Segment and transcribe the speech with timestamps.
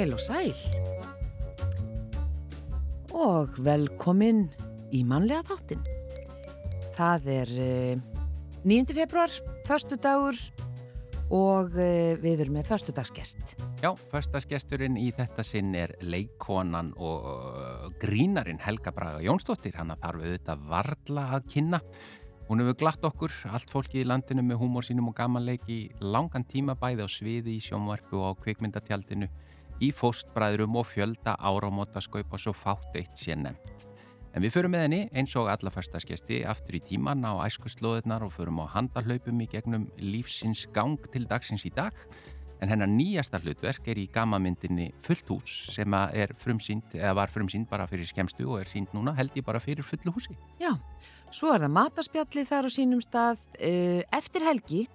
[0.00, 0.54] Heil og sæl
[3.20, 4.46] og velkomin
[4.96, 5.82] í mannlega þáttin.
[6.96, 8.20] Það er uh,
[8.64, 8.94] 9.
[8.96, 9.32] februar,
[9.68, 10.36] förstu dagur
[11.30, 13.56] og uh, við erum með förstudagsgest.
[13.82, 19.76] Já, förstaskesturinn í þetta sinn er leikonan og grínarin Helga Braga Jónsdóttir.
[19.78, 21.80] Hanna þarf auðvitað varla að kynna.
[22.50, 26.74] Hún hefur glatt okkur, allt fólki í landinu með húmór sínum og gamanleiki langan tíma
[26.74, 29.28] bæði á sviði í sjónvarpu og á kvikmyndatjaldinu
[29.80, 33.89] í fóstbræðurum og fjölda áramótaskaup og svo fátt eitt sé nefnt.
[34.30, 38.34] En við förum með henni eins og alla förstaskesti aftur í tíman á æskuslóðunar og
[38.36, 41.96] förum á handarhlaupum í gegnum lífsins gang til dagsins í dag.
[42.60, 45.96] En hennar nýjasta hlutverk er í gamamyndinni Fullt hús sem
[46.44, 50.12] frumsýnd, var frumsýnd bara fyrir skemstu og er sínd núna held ég bara fyrir fullu
[50.14, 50.36] húsi.
[50.60, 50.76] Já,
[51.32, 54.86] svo er það mataspjalli þar á sínum stað uh, eftir helgi.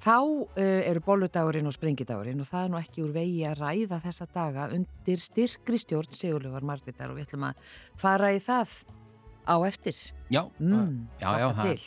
[0.00, 3.98] Þá uh, eru bolludagurinn og sprengidagurinn og það er nú ekki úr vegi að ræða
[4.06, 8.72] þessa daga undir styrkri stjórn Sigurlegar Margriðar og við ætlum að fara í það
[9.44, 10.00] á eftir.
[10.30, 11.78] Já, Mm, já, já, það er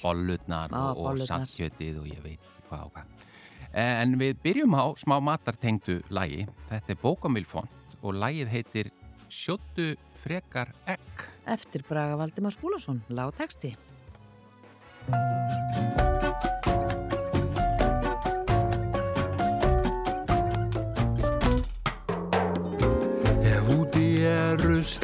[0.74, 3.28] Á, og, og saltkjötið og ég veit hvað og hvað.
[3.74, 6.46] En við byrjum á smá matartengdu lagi.
[6.70, 8.92] Þetta er bókamilfont og lagið heitir
[9.34, 11.26] Sjóttu frekar egg.
[11.50, 13.74] Eftir Braga Valdimar Skúlason, lágteksti.
[15.10, 15.33] Ef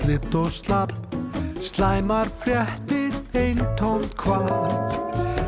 [0.09, 0.91] ruslitt og slapp
[1.61, 4.95] Slæmar fréttir einn tómt hvað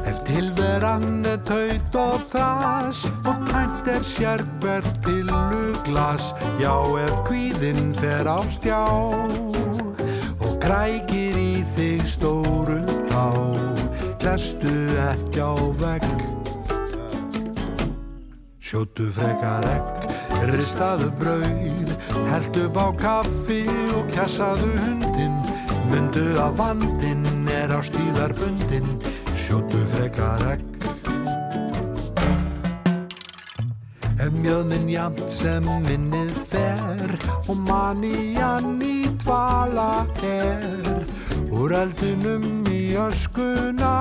[0.05, 8.27] Ef tilveran er taut og þas Og tænt er sérber pilluglas Já, ef kvíðinn fer
[8.29, 8.83] á stjá
[10.41, 13.31] Og krækir í þig stóru tá.
[14.21, 14.69] Lestu
[15.01, 16.05] ekki á vegg.
[18.61, 20.00] Sjóttu frekar egg,
[20.49, 21.93] ristaðu brauð,
[22.31, 23.61] heldu upp á kaffi
[23.93, 25.37] og kjassaðu hundin.
[25.91, 28.87] Mundu að vandinn er á stíðarbundin,
[29.35, 30.67] sjóttu frekar egg.
[34.21, 37.15] Ef mjöðminn jamt sem minnið fer
[37.49, 40.91] og manían í dvala er
[41.49, 43.95] Úr eldinum í öskuna,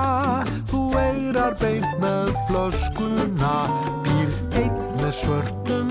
[0.69, 3.55] þú eirar beint með flöskuna
[4.05, 5.89] Býrð einn með svörtum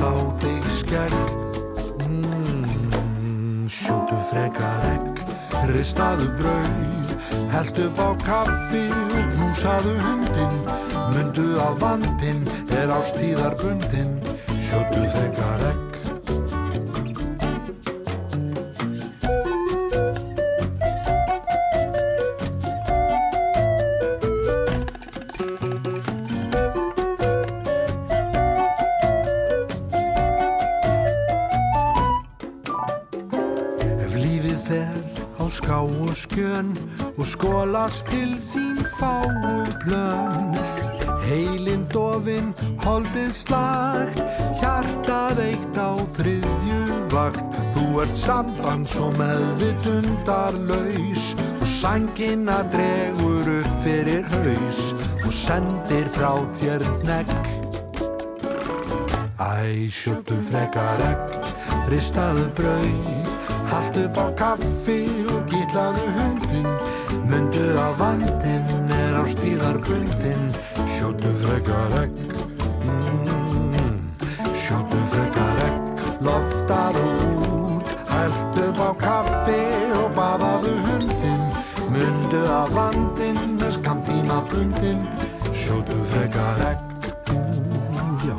[0.00, 1.14] Unnsapnast á þig skegg.
[2.08, 5.20] Mm, Sjóttu frekar egg,
[5.68, 7.12] ristaðu brauð
[7.52, 10.56] Held upp á kaffi og knúsaðu hundin
[11.12, 12.42] Mundu að vandinn
[12.80, 14.18] er ástíðarbundin
[14.56, 15.89] Sjóttu frekar egg
[37.16, 40.50] og skólast til þín fáu plön
[41.30, 42.48] Heilin dofin,
[42.82, 44.18] holdið slagt,
[44.58, 47.44] hjartað eitt á þriðju vakt.
[47.76, 51.28] Þú ert samband svo meðvitundarlaus
[51.60, 54.80] og sængina dregur upp fyrir haus
[55.22, 57.30] og sendir frá þér negg
[59.40, 61.20] Æ, sjóttu frekar egg,
[61.88, 63.30] ristaðu brauð,
[63.70, 64.98] haltu upp á kaffi
[65.32, 66.68] og gítlaðu hundin,
[67.30, 70.46] mundu að vandinn er á stíðarbundin,
[70.96, 72.16] sjóttu frekar egg,
[72.86, 73.98] mm,
[74.64, 79.60] sjóttu frekar egg, loftaðu út, haltu upp á kaffi
[80.02, 81.44] og baðaðu hundin,
[81.94, 85.04] mundu að vandinn er skamtíma bundin,
[85.54, 87.04] sjóttu frekar egg,
[88.26, 88.36] já.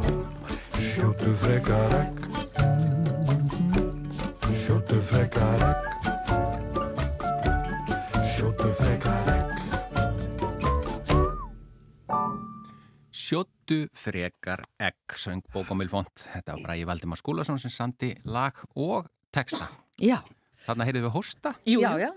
[0.92, 2.20] Sjóttu frekar egg
[13.71, 16.25] Sjóttu frekar egg, söng bókamilfont.
[16.33, 19.69] Þetta var Bræði Valdimar Skúlason sem sandi lag og texta.
[19.95, 20.18] Já,
[20.62, 21.52] Þarna heyrðum við hósta.
[21.66, 22.10] já, já,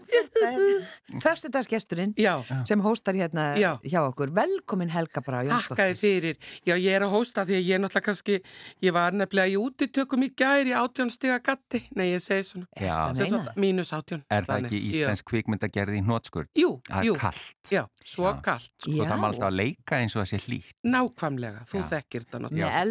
[2.21, 2.35] Já,
[2.69, 3.71] sem hóstar hérna Já.
[3.83, 4.33] hjá okkur.
[4.37, 5.97] Velkomin Helga Brá Jónsdóttir.
[5.97, 6.37] fyrir.
[6.67, 8.37] Já, ég er að hósta því að ég er náttúrulega kannski,
[8.83, 11.83] ég var nefnilega í útitökum í gær í átjónstiga gatti.
[11.97, 12.67] Nei, ég segi svona.
[12.77, 13.13] Já.
[13.15, 14.23] Það sagt, Mínus átjón.
[14.31, 16.49] Er það Þannig, ekki íslensk kvikmyndagerði í hnótskurð?
[16.55, 16.61] Já.
[16.65, 17.15] Jú, Það jú.
[17.15, 17.73] er kallt.
[17.73, 18.41] Já, svo Já.
[18.43, 18.71] kallt.
[18.79, 18.93] Sko.
[18.93, 19.05] Já.
[19.09, 20.75] það má alltaf að leika eins og það sé hlýtt.
[20.85, 21.85] Nákvæmlega, þú Já.
[21.95, 22.85] þekkir þetta náttúrulega.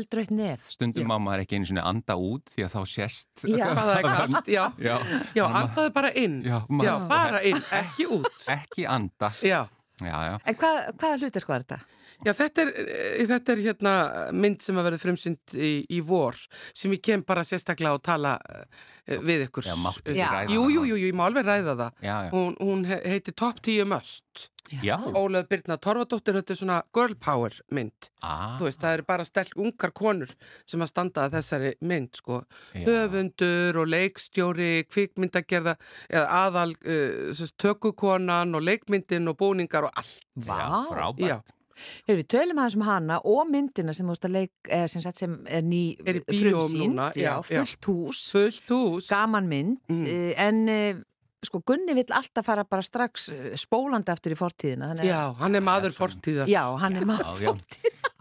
[5.47, 5.61] Já.
[5.63, 6.37] Andaði bara inn.
[6.45, 8.29] Já, Já, bara inn, ekki út.
[8.47, 9.31] Ekki anda.
[9.41, 9.63] Já.
[10.01, 10.37] Já, já.
[10.49, 11.79] En hvað, hvaða hlutir hvað er þetta?
[12.25, 13.93] Já, þetta er, eh, þetta er hérna
[14.33, 16.37] mynd sem að verða frumsynd í, í vor
[16.73, 18.63] sem ég kem bara sérstaklega að tala uh,
[19.23, 19.67] við ykkur.
[19.67, 20.31] Já, máttu ekki Já.
[20.31, 20.73] ræða Jú, hana?
[20.77, 21.93] jú, jú, ég má alveg ræða það.
[22.01, 22.31] Já, já.
[22.33, 24.49] Hún, hún he- heitir Top 10 Must.
[24.81, 24.95] Já.
[25.19, 28.07] Ólöf Birna Torfadóttir, þetta er svona girl power mynd.
[28.23, 30.31] Ah, Þú veist, það eru bara stelk ungar konur
[30.65, 32.39] sem að standa að þessari mynd, sko.
[32.71, 32.85] Já.
[32.87, 35.75] Höfundur og leikstjóri, kvikmyndagerða,
[36.09, 40.23] eða aðal uh, sérst, tökukonan og leikmyndin og búningar og allt.
[40.39, 41.53] Já, frábært.
[42.07, 45.61] Hefur við tölum aðeins um hana og myndina sem leik, eða sem, sagt sem er
[45.61, 46.99] ný Er frumsýnd,
[47.47, 49.07] fullt hús, Fullt hús.
[49.09, 50.03] gaman mynd, Mm.
[50.05, 50.33] mm.
[50.37, 50.93] en eh,
[51.43, 54.93] sko Gunni vill alltaf fara bara strax eh, spólandi aftur í fortíðina.
[54.93, 56.47] þannig að- Já, hann er maður fortíðar.
[56.47, 57.53] Já, hann er maður já.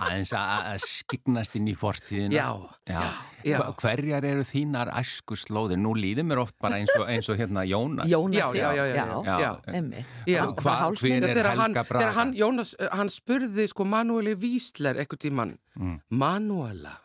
[0.02, 2.32] Aðeins að að skyggnast inn í fortíðina.
[2.34, 2.48] Já,
[2.88, 3.02] já.
[3.46, 3.58] já.
[3.78, 5.76] Hverjar eru þínar æsku slóðir?
[5.78, 8.08] Nú líður mér oft bara eins og, eins og hérna Jónas.
[8.10, 9.36] Jónas, Já, já, já, já, já, já.
[9.44, 9.52] Já.
[9.76, 10.06] einmitt.
[10.26, 10.42] Já.
[10.48, 11.22] Og Hva- bara hálsmenn.
[11.28, 12.10] hver er Helga Braga?
[12.16, 16.00] hann, Jónas, eh, hann spurði sko Manueli Vísler eitthvað tímann, Mm.
[16.10, 16.96] Manuela,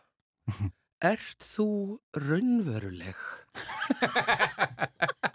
[1.02, 3.16] ert þú raunveruleg?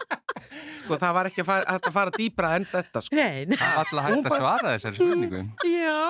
[0.83, 3.15] sko það var ekki að fara, að fara dýbra en þetta sko.
[3.15, 5.43] Nei, nei, Alla hægt að svara þessari spurningu.
[5.63, 6.09] Já,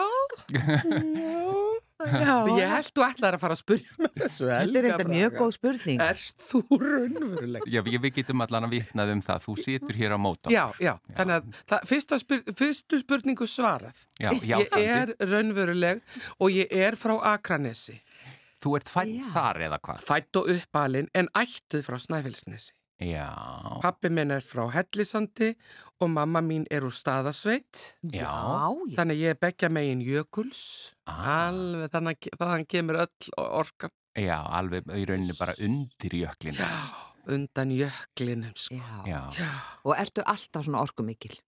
[2.03, 2.35] já.
[2.57, 5.51] ég held þú ætlaði að fara að spurja með þessu Þetta er enda mjög góð
[5.57, 6.03] spurning.
[6.03, 7.67] Ert þú raunveruleg?
[7.73, 9.47] Já, við getum allan að vitnað um það.
[9.47, 10.53] Þú situr hér á móta.
[10.53, 14.05] Já, já, þannig að það, fyrsta spyr, fyrstu spurningu svarað.
[14.21, 16.03] Já, Ég er raunveruleg
[16.39, 18.00] og ég er frá Akranesi.
[18.63, 19.25] Þú ert fætt Já.
[19.33, 20.05] þar eða hvað?
[20.07, 22.71] Fætt og uppalinn en ættuð frá Snæfellsnesi.
[23.01, 23.29] Já.
[23.81, 25.49] Pappi minn er frá Hellisandi
[25.99, 27.95] og mamma mín er úr staðasveit.
[28.03, 28.69] Já, Já.
[28.87, 28.95] já.
[28.99, 30.93] Þannig ég er beggja megin jökuls.
[31.07, 31.49] Ah.
[31.49, 36.59] Alveg þannig að þannig kemur öll orkan Já, alveg í rauninni bara undir jöklin.
[37.27, 38.53] undan jöklinum.
[38.55, 38.75] Sko.
[39.07, 39.23] Já.
[39.39, 39.49] Já.
[39.85, 41.39] Og ertu alltaf svona orkumikil?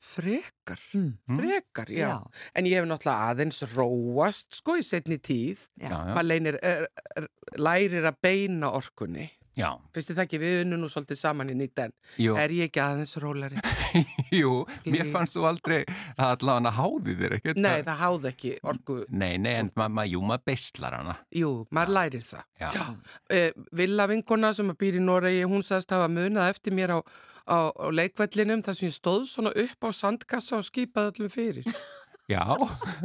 [0.00, 1.18] Frekar, Mm.
[1.38, 2.08] frekar, já.
[2.08, 2.26] Já.
[2.54, 5.68] En ég hef náttúrulega aðeins róast sko í setni tíð.
[5.80, 5.88] Já.
[5.88, 6.14] Já, já.
[6.14, 6.86] Maður leinir, er,
[7.16, 7.26] er,
[7.58, 9.30] lærir að beina orkunni.
[9.56, 9.70] Já.
[9.96, 12.66] Finnst þið það ekki, við unnum nú svolítið saman í nýtt en Jú, er ég
[12.68, 13.56] ekki aðeins rólari?
[14.40, 14.50] jú,
[14.84, 15.12] mér Please.
[15.14, 15.78] fannst þú aldrei
[16.18, 17.60] að allavega háði þér ekkert.
[17.64, 18.96] Nei, það háði ekki orku.
[19.08, 21.14] Nei, nei, en maður, ma, jú, maður beislar hana.
[21.40, 22.44] Jú, maður lærir það.
[22.60, 22.68] Já.
[22.76, 22.84] Já.
[23.38, 23.48] Eh,
[23.80, 26.98] Villa vinkona sem að býr í Noregi, hún sagðist hafa munað eftir mér á,
[27.48, 31.64] á, á leikvellinum þar sem ég stóð svona upp á sandkassa og skipaði öllum fyrir.
[32.34, 32.42] Já,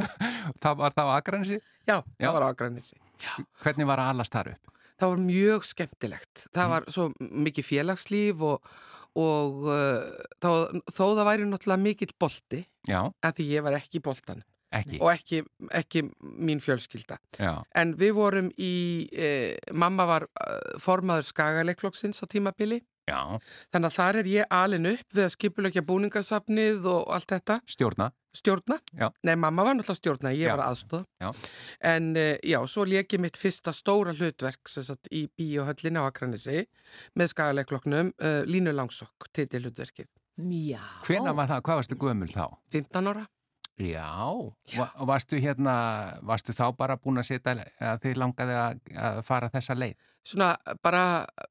[0.62, 1.58] það var það á Akranesi.
[1.86, 2.26] Já, Já.
[2.28, 3.00] það var ágrænissi.
[3.62, 4.68] Hvernig var að alast þar upp?
[5.02, 6.46] Það var mjög skemmtilegt.
[6.54, 8.72] Það var svo mikið félagslíf og,
[9.18, 10.06] og uh,
[10.38, 10.50] þó,
[10.86, 15.00] þó það væri náttúrulega mikill bolti, Já, að því ég var ekki í boltan ekki.
[15.02, 15.42] og ekki,
[15.82, 17.18] ekki mín fjölskylda.
[17.38, 22.80] Já, En við vorum í, eh, mamma var uh, formaður skagaleikflokksins á tímabili,
[23.12, 23.20] já,
[23.74, 28.08] þannig að þar er ég alin upp við að skipulegja búningasafnið og allt þetta, stjórna.
[28.32, 28.78] stjórna.
[28.96, 29.10] Já.
[29.28, 30.54] Nei, mamma var náttúrulega stjórna, ég Já.
[30.56, 31.04] var aðstóð.
[31.20, 31.28] Já.
[31.92, 36.08] En uh, já, svo leik ég mitt fyrsta stóra hlutverk sem sagt í bíóhöllinni á
[36.08, 36.64] Akranesi
[37.20, 40.08] með skagaleikflokknum, uh, Línu Langsokk, titi hlutverkið.
[40.48, 40.80] Já.
[41.04, 42.46] Hvena var það, hvað varstu gömul þá?
[42.72, 43.26] 15 ára.
[43.82, 45.74] Já, og varstu hérna,
[46.22, 49.96] varstu þá bara búin að setja að þið langaði að, fara þessa leið?
[50.22, 50.52] Svona
[50.84, 51.02] bara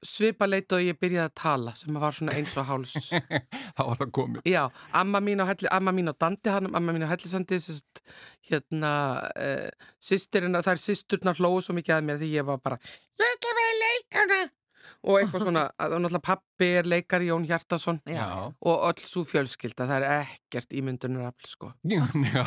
[0.06, 2.94] svipa leit og ég byrjaði að tala sem var svona eins og háls.
[3.76, 4.48] þá var það komið.
[4.48, 4.62] Já,
[4.96, 8.00] amma mín á, helli, amma mín á Dandi, hann, amma mín á Hellisandi, sérst,
[8.48, 8.94] hérna,
[9.36, 12.80] uh, sýstirinn, það er sýsturnar hlóðu svo mikið að mér því ég var bara,
[13.20, 14.42] ég að vera leikana.
[15.02, 18.26] Og eitthvað svona, að náttúrulega pappi er leikari Jón Hjartason Já.
[18.54, 21.72] og öll svo fjölskylda, það er ekkert ímyndunarafl, sko.
[21.82, 22.44] Já, já,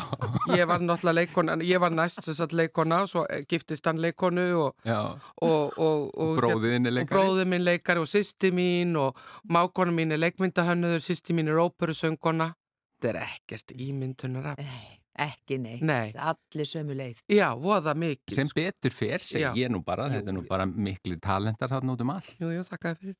[0.56, 4.46] Ég var náttúrulega leikona, ég var næst þess að leikona og svo giftist hann leikonu
[4.62, 7.12] og, og, og, og, Bróðiðinn er og leikari.
[7.12, 9.20] bróðið minn leikari og sýsti mín og
[9.52, 12.54] mákona mín er leikmyndahönnuður, sýsti mín er óperusöngona.
[12.96, 14.62] Þetta er ekkert ímyndunar af.
[14.64, 15.76] Nei, ekki nei.
[15.84, 16.12] Nei.
[16.14, 17.22] Allir sömu leið.
[17.32, 18.34] Já, voða mikið.
[18.38, 19.50] Sem betur fer, segi Já.
[19.58, 22.32] ég nú bara, þetta er nú bara miklu talentar þarna út um all.
[22.42, 23.16] Jú, jú, þakkaði fyrir.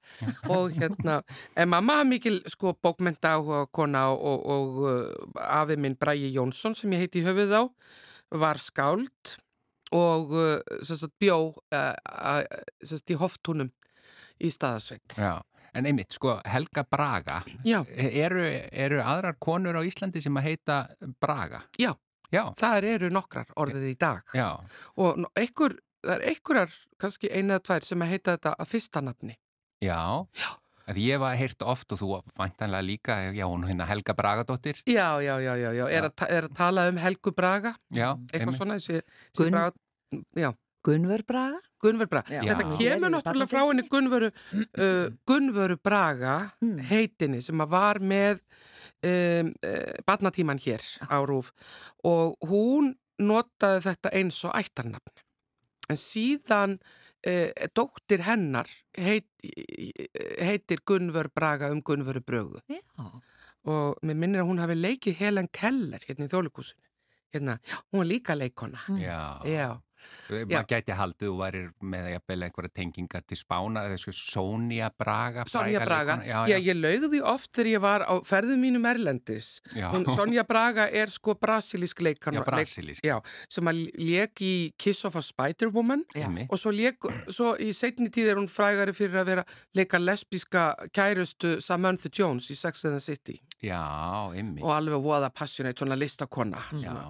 [0.57, 1.21] og hérna,
[1.57, 6.31] en mamma er mikil sko bókmenta áhuga kona og, og, og uh, afi minn Bræi
[6.35, 7.63] Jónsson sem ég heiti í höfuð á
[8.37, 9.37] var skáld
[9.95, 12.43] og uh, sagt, bjó uh, uh,
[12.83, 13.71] sagt, í hoftúnum
[14.43, 15.17] í staðasveit.
[15.17, 15.39] Já,
[15.77, 18.43] En einmitt, sko, Helga Braga, Já, eru,
[18.73, 20.77] eru aðrar konur á Íslandi sem að heita
[21.21, 21.63] Braga?
[21.79, 21.93] Já.
[22.35, 24.49] Já, það eru nokkrar orðið í dag já,
[24.99, 29.03] og einhver, það er einhverjar kannski eina eða tvær sem að heita þetta að fyrsta
[29.07, 29.37] nafni.
[29.85, 30.01] já.
[30.35, 30.49] Já.
[30.87, 34.77] Að ég var heyrt oft og þú væntanlega líka, já, hún hérna Helga Bragadóttir.
[34.87, 35.87] Já, já, já, já, já.
[35.91, 38.59] Er, að, ta- er að tala um Helgu Braga, Já, eitthvað einmitt.
[38.61, 40.51] svona, þessi, þessi Gunn- Braga, já,
[40.87, 41.61] Gunnvör Braga?
[41.83, 42.31] Gunnvör Braga.
[42.39, 42.43] Já.
[42.55, 46.79] Þetta kemur náttúrulega frá henni Gunnvöru, uh, Gunnvöru Braga Mm.
[46.91, 48.41] heitinni sem að var með
[49.05, 51.51] um, uh, barnatíman hér á Rúf
[52.05, 55.13] og hún notaði þetta eins og ættarnafn.
[55.91, 56.79] En síðan
[57.27, 59.27] uh, dóttir hennar heit,
[60.41, 62.81] heitir Gunnvör Braga um Gunnvöru Brögu Já.
[63.67, 66.83] og mér minnir að hún hafi leikið Helen Keller hérna í þjólikúsinu.
[67.35, 68.79] Hérna, já, hún er líka leikona.
[69.03, 69.81] Já, Já,
[70.31, 76.17] maður gæti haldið og væri með einhverja tengingar til spána eða Sonja Braga fræga Braga.
[76.21, 76.47] leikona.
[76.51, 79.61] Já, ég laugði oft þegar ég var á ferðum mínum Erlendis.
[79.75, 79.91] Já.
[79.93, 82.01] Hún, Sonja Braga er sko brasilísk.
[82.03, 82.43] Já.
[83.07, 83.17] Já,
[83.49, 86.27] sem að lék í Kiss of a Spider-Woman Já.
[86.27, 86.51] Einmitt.
[86.51, 90.67] og svo, lék, svo í setni tíð er hún frægari fyrir að vera leika lesbíska
[90.93, 93.81] kærustu Samantha Jones í Sex and the City Já,
[94.37, 94.63] einmitt.
[94.65, 96.61] og alveg voða passionate, svona listakonna.
[96.77, 97.05] Já, Svona.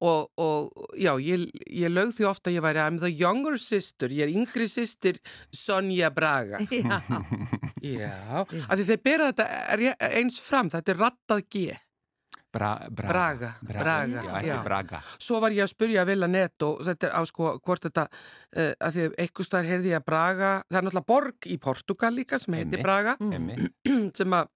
[0.00, 4.08] Og, og já, ég, ég lögð því ofta að ég væri I'm the younger sister,
[4.08, 5.18] ég er yngri sýstir
[5.52, 6.58] Sonja Braga.
[6.70, 7.00] Já.
[7.84, 11.66] Já, af því þeir bera þetta eins fram, þetta er rattað G.
[12.50, 13.52] Bra, Braga.
[13.62, 14.56] Braga, Braga, Já, já.
[14.64, 15.00] Braga.
[15.22, 18.06] Svo var ég að spurja Villa Net og þetta er á sko hvort þetta,
[18.56, 22.10] uh, að því eitthvað staðar heyrði ég að Braga, það er náttúrulega borg í Portugal
[22.16, 22.88] líka sem heitir Einmitt.
[22.88, 23.70] Braga, Einmitt.
[24.18, 24.50] sem að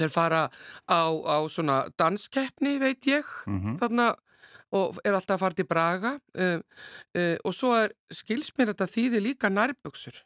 [0.00, 0.42] þeir fara
[0.88, 3.76] á, á svona danskeppni, veit ég, Mhm.
[3.84, 4.10] þarna
[4.72, 6.58] og er alltaf að fara til Braga uh,
[7.16, 10.16] uh, og svo er, skils mér þetta þýði líka nærbuksur.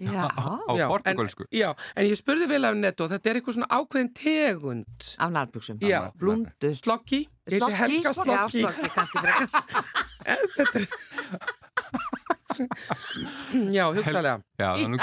[0.00, 0.30] Já.
[0.70, 1.44] Á Já, portugalsku.
[1.50, 1.68] En, já,
[1.98, 5.10] en ég spurði vel af netto, þetta er eitthvað svona ákveðin tegund.
[5.18, 5.82] Af nærbuksum.
[5.84, 6.00] Já.
[6.16, 6.72] Blúndu.
[6.78, 8.64] Slokki, ég heiti Helga Já, Slokki.
[8.64, 9.50] slokki kannski frekar.
[13.76, 14.38] Já, hugsalega.
[14.58, 15.02] Já, þannig,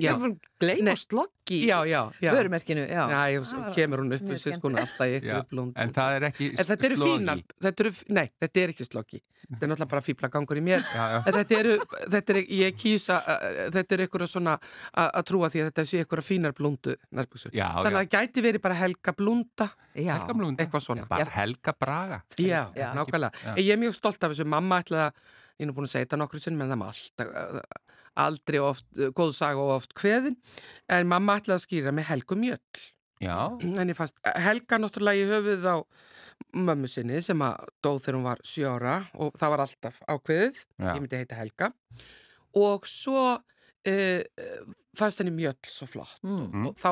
[0.00, 0.12] Já,
[0.60, 1.58] Gleim og slokki.
[1.68, 2.00] já, já.
[2.22, 2.30] já.
[2.34, 3.02] Vörumerkinu, já.
[3.10, 5.00] Já, ég, kemur hún upp mjög við sér sko skemmtilegt.
[5.00, 5.72] alltaf í blúnd.
[5.76, 7.18] En það er ekki En þetta eru slogi.
[7.18, 9.20] fínar, þetta eru, nei, þetta er ekki slokki.
[9.50, 10.84] Þetta er náttúrulega bara fíbla gangur í mér.
[10.94, 11.18] Já, já.
[11.26, 11.74] En þetta eru,
[12.14, 13.18] þetta er, ég kýsa,
[13.76, 14.56] þetta er ykkur svona
[14.94, 17.50] að að trúa því að þetta sé ykkur fínar blúndu nærbuksu.
[17.52, 20.14] Já, Þannig að það gæti verið bara Helga blúnda, Já.
[20.14, 20.62] Helga Blúnda.
[20.64, 21.22] eitthvað svona.
[21.34, 22.22] Helga Braga.
[22.38, 22.92] Já, Já.
[22.94, 23.32] nákvæmlega.
[23.44, 23.54] Já.
[23.56, 25.12] En Ég er mjög stolt af þessu, mamma ætlaði að,
[25.60, 27.60] ég er nú búin að segja þetta nokkru sinni, menn það má alltaf,
[28.24, 28.86] aldrei oft,
[29.16, 30.38] góð saga og oft kveðin,
[30.90, 32.86] en mamma ætlaði að skýra með Helgu Mjöll.
[33.20, 33.36] Já,
[33.76, 35.76] En ég fannst, Helga náttúrulega í höfuð á
[36.56, 40.62] mömmu sinni sem að dóð þegar hún var sjö ára og það var alltaf ákveðið,
[40.80, 40.88] Já.
[40.96, 41.68] ég myndi heita Helga.
[42.56, 46.66] Og svo uh, fannst henni Mjöll svo flott Mm.
[46.72, 46.90] og þá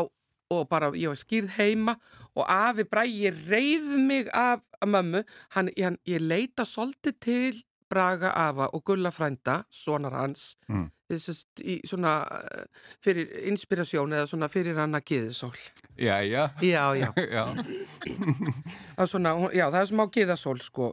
[0.50, 1.96] og bara ég var skýrð heima
[2.36, 5.24] og afi Bræi reyf mig af mömmu,
[5.56, 7.58] hann, hann, ég leita svolítið til
[7.90, 10.90] Braga afa og Gulla frænda, sonar hans Mm.
[11.08, 12.64] þessast í svona eh,
[13.00, 15.54] fyrir inspirasjón eða svona fyrir hann að giðisól
[15.96, 16.42] já, já.
[16.60, 17.44] já, já, Já,
[18.04, 20.90] það er svona, já, það er smá giðasól sko,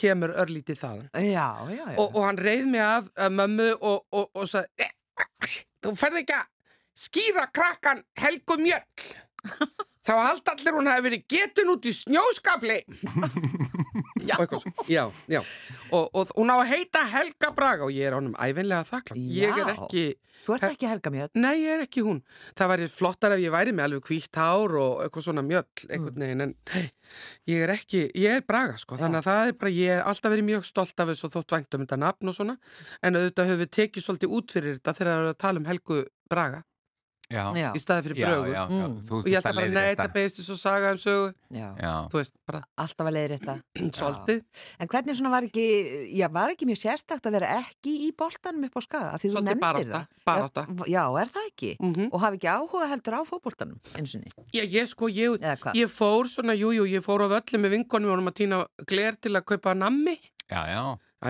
[0.00, 1.98] kemur örlítið þaðan Já, já, já.
[2.00, 4.88] og, og hann reyð mig af uh, mömmu og, og, og sagði
[5.84, 6.48] þú ferð ekki að
[7.04, 8.84] skýra krakkan Helgu Mjöll
[10.06, 12.80] þá halda allir hún hafi verið getun út í snjóskapli
[14.32, 14.38] Já.
[14.38, 15.40] og eitthvað svo já, já,
[15.92, 19.24] og, og hún á að heita Helga Braga og ég er honum æfinlega þakklátt.
[19.36, 20.04] Ég er ekki,
[20.42, 21.36] Þú ert ekki Helga Mjöld.
[21.38, 22.22] nei ég er ekki hún.
[22.58, 26.24] Það væri flottar ef ég væri með alveg hvítt hár og eitthvað svona mjöll einhvern
[26.24, 26.88] veginn en nei,
[27.52, 30.32] ég er ekki, ég er Braga sko, þannig að það er bara, ég er alltaf
[30.34, 32.58] verið mjög stolt af þessu og þótt vænt um þetta nafn og svona.
[33.04, 35.70] En auðvitað höfum við tekið svolítið út fyrir þetta þegar það er að tala um
[35.70, 36.64] Helgu Braga
[37.32, 37.68] já.
[37.72, 38.86] Í staði fyrir Brögu já, já.
[38.86, 38.96] Mm.
[39.08, 41.68] Þú og ég ætla bara, nei, þetta beðist þessu saga um sögu já.
[41.82, 43.56] Já, þú veist, bara Alltaf að leiðir þetta.
[44.82, 45.66] En hvernig svona var ekki,
[46.16, 49.10] já, var ekki mjög sérstakt að vera ekki í boltanum upp á skaga?
[49.16, 50.06] Af Því þú nefndir það.
[50.22, 51.72] Já, já, er það ekki?
[51.80, 54.46] mm Og hafi ekki áhuga heldur á fótboltanum eins og niður?
[54.54, 55.46] Já, ég sko, ég,
[55.78, 58.60] ég fór svona, jú, jú, ég fór á völlu með vinkonum og vorum að týna
[58.88, 60.16] gler til að kaupa nammi,
[60.50, 60.82] já, já,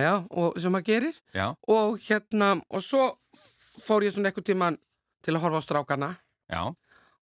[0.02, 3.12] já, og sem maður gerir já, og hérna, og svo
[3.82, 4.78] fór ég svona eitthvað tíman
[5.22, 6.10] til að horfa á strákana
[6.52, 6.62] já,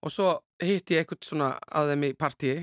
[0.00, 0.28] og svo
[0.62, 2.58] hitti ég eitthvað svona að þeim í partíi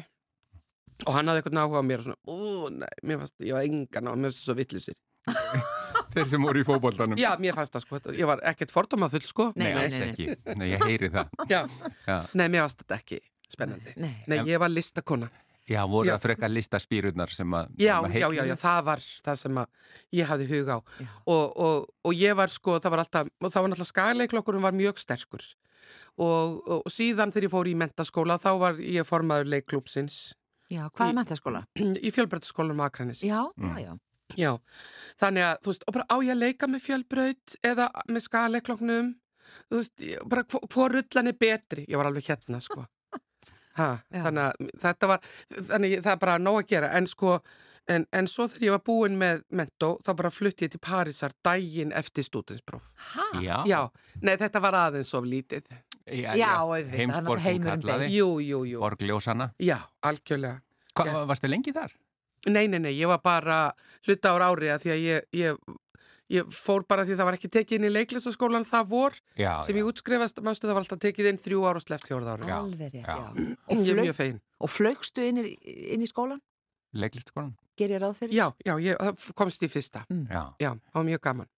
[1.06, 3.68] og hann hafði eitthvað áhuga á mér og svona, ú, nei, mér fannst, ég var
[3.68, 4.98] engan á, mér fannst það svo villisir.
[6.14, 7.20] þeir sem voru í fótboltanum.
[7.22, 9.50] Já, mér fannst það sko, ég var ekkert fordóma full sko.
[9.60, 10.08] Nei, nei, nei, nei.
[10.12, 10.56] ekki.
[10.58, 11.34] Nei, ég heyri það.
[11.52, 11.60] Já,
[12.08, 13.20] Já, nei, mér fannst þetta ekki
[13.52, 13.94] spennandi.
[14.02, 14.14] Nei.
[14.32, 15.30] Nei, ég var listakona.
[15.68, 16.16] Já voru Já.
[16.16, 17.70] að freka lista spýrurnar sem að...
[17.78, 19.68] Já, sem að já, já, já, það var það sem að
[20.20, 23.62] ég hafði hug á og, og, og ég var sko, það var alltaf, og það
[23.66, 25.44] var náttúrulega skagleiklokkurinn var mjög sterkur
[26.18, 30.34] og, og síðan þegar ég fór í mentaskóla þá var ég formaður leikklúpsins
[30.68, 31.62] Já, hvað Í- er mentaskóla?
[32.08, 33.22] í fjölbreytaskólanum Akranis.
[33.24, 33.78] Já, Mm.
[33.78, 33.94] já, já.
[34.36, 34.50] Já,
[35.22, 39.14] þannig að, þú veist, og bara á ég að leika með fjölbraut eða með skalekloknum,
[39.72, 42.84] þú veist, bara hvor rullan er betri, ég var alveg hérna, sko.
[43.78, 47.36] Ha, þannig að þetta var, þannig að það er bara nóg að gera, en sko,
[47.94, 51.36] en, en svo þegar ég var búin með mentó, þá bara flutti ég til Parísar
[51.46, 52.90] daginn eftir stúdinspróf.
[53.14, 53.28] Hæ?
[53.46, 53.82] Já, Já,
[54.26, 55.70] nei, þetta var aðeins of lítið.
[56.08, 56.52] já, Já,
[56.96, 58.80] heimurinn kallaði, Jú, jú, jú.
[58.82, 59.52] borgljósana.
[59.60, 60.62] Já, algjörlega.
[60.98, 61.26] Hva, Já.
[61.30, 61.94] Varstu lengi þar?
[62.48, 63.74] Nei, nei, nei, ég var bara
[64.08, 65.58] hluta ára ári að því að ég, ég,
[66.30, 69.54] ég fór bara því að það var ekki tekið inn í leiklistaskólan það vor Já,
[69.64, 69.80] sem já.
[69.82, 72.48] ég útskrifast, mástu það var alltaf tekið inn þrjú ára og sleppt fjórða ára.
[72.52, 73.16] Já, Alveg rétt, já.
[73.16, 73.58] já.
[73.68, 74.40] Og, Ég er mjög fegin.
[74.60, 75.58] og flaugstu inn í,
[75.96, 76.42] inn í skólan?
[76.98, 77.54] Leiklistaskólan?
[77.78, 78.34] Ger ég ráð fyrir?
[78.34, 80.06] Já, já, ég komst í fyrsta.
[80.10, 80.44] Já.
[80.60, 81.50] Já, það var mjög gaman.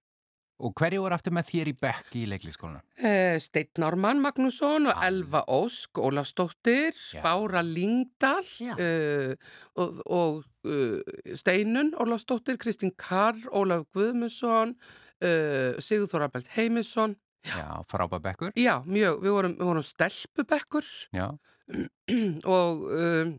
[0.59, 2.81] Og hverju voru aftur með þér í bekk í leiklistaskólan?
[2.99, 5.05] Eh, Steinn Norman Magnússon og Já.
[5.07, 7.21] Elva Ósk, Ólafsdóttir, Já.
[7.23, 8.43] Bára Lingdal
[8.75, 9.38] uh,
[9.79, 14.75] og, og Steinun Ólafsdóttir, Kristín Karr, Ólaf Guðmusson,
[15.23, 17.15] uh, Sigurþór Abelt Heimisson.
[17.47, 18.51] Já, frábæð bekkur?
[18.59, 20.83] Já, mjög, við vorum, vorum stelpubekkur
[21.15, 21.29] Já.
[22.57, 23.31] og, um,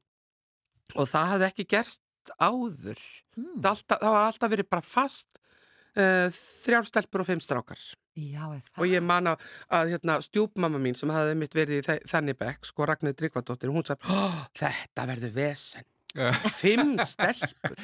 [0.97, 3.01] og það hafði ekki gerst áður.
[3.37, 3.59] Hmm.
[3.61, 7.83] Það, alltaf, það var alltaf verið bara fast uh, þrjár stelpur og fimm strákar.
[8.21, 8.49] Já.
[8.81, 12.67] Og ég man að, að hérna, stjúpmamma mín sem hafði mitt verið í þannig bekk,
[12.69, 14.17] sko Ragnir Tryggvadóttir, hún sagði,
[14.59, 15.87] þetta verður vesen.
[16.61, 17.77] Fimm stelpur.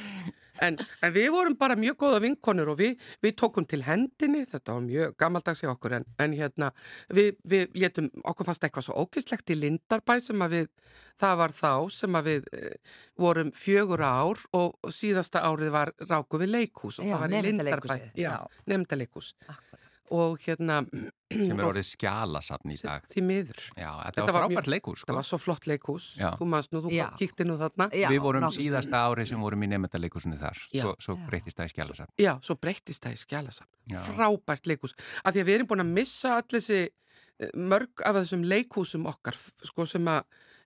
[0.65, 4.77] En, en við vorum bara mjög góða vinkonur og við, við tókum til hendinni, þetta
[4.77, 6.71] var mjög gammaldags í okkur, en, en hérna,
[7.13, 10.71] við, við létum, okkur fannst eitthvað svo ógislegt í Lindarbæ sem að við,
[11.21, 12.75] það var þá sem að við e,
[13.21, 17.47] vorum fjögur ár og, síðasta árið var ráku við leikhús og Já, það var í
[17.51, 17.99] Lindarbæ.
[18.17, 18.63] Já, já.
[18.73, 19.35] nefndaleikhús.
[20.15, 20.87] Og hérna,
[21.33, 23.03] Sem er orðið skjálasafn í dag.
[23.11, 23.59] því miður.
[23.77, 25.07] Já, þetta, Þetta var frábært mjög- leikur, sko.
[25.11, 26.31] Það var svo flott leikhús, Já.
[26.39, 27.91] þú manst nú, þú kíkti nú þarna.
[27.91, 30.59] Já, Við vorum síðasta árið sem vorum í nefndaleikursinu þar.
[30.73, 30.83] Já.
[30.83, 31.27] Svo, svo Já.
[31.29, 32.13] breytist það í skjálasafn.
[32.19, 33.73] Já, svo breyttist það í skjálasafn.
[33.91, 33.99] Já.
[34.07, 34.95] Frábært leikhús.
[35.25, 36.89] Af því að við erum búin að missa öll þessi
[37.41, 40.23] eh, mörg af þessum leikhúsum okkar, sko sem að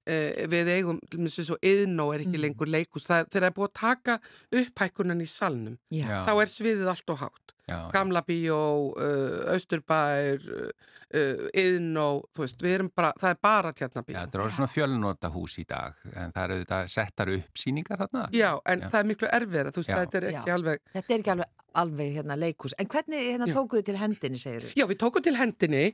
[0.06, 2.42] e, við eigum, til dæmis eins og yðnó er ekki Mm.
[2.42, 3.04] lengur leikhús.
[3.04, 4.21] Það, þegar það er búið að taka
[4.52, 6.06] upphækkunan í salnum, Já.
[6.08, 6.25] Já.
[6.26, 7.52] þá er sviðið allt og hátt.
[7.93, 10.71] Gamla bíó, uh,
[11.10, 14.14] Östurbær, uh, yðnó, þú veist, við erum bara, það er bara tjarnabíó.
[14.14, 17.99] Já, þetta er svona fjölnota hús í dag, en það eru þetta settar upp síningar
[17.99, 18.28] þarna.
[18.32, 18.88] Já, en Já.
[18.90, 20.54] það er miklu erfiðra, þú veist, þetta er ekki Já.
[20.54, 22.75] alveg Þetta er ekki alveg, alveg hérna leikhús.
[22.78, 24.73] En hvernig hérna tókuðu til hendinni, segir þú?
[24.78, 25.84] Já, við tókum til hendinni,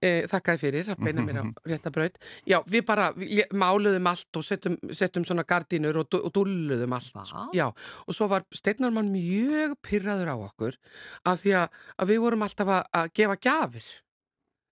[0.00, 2.16] e, þakkaði fyrir að beina mér á réttabraut.
[2.48, 7.12] Já, við bara við máluðum allt og settum, settum svona gardínur og, og dúlluðum allt.
[7.16, 7.24] Vá.
[7.28, 7.44] sko.
[7.56, 7.68] Já,
[8.06, 10.80] og svo var Steinnarmann mjög pyrraður á okkur
[11.24, 13.92] af því að, að við vorum alltaf að, að gefa gjafir.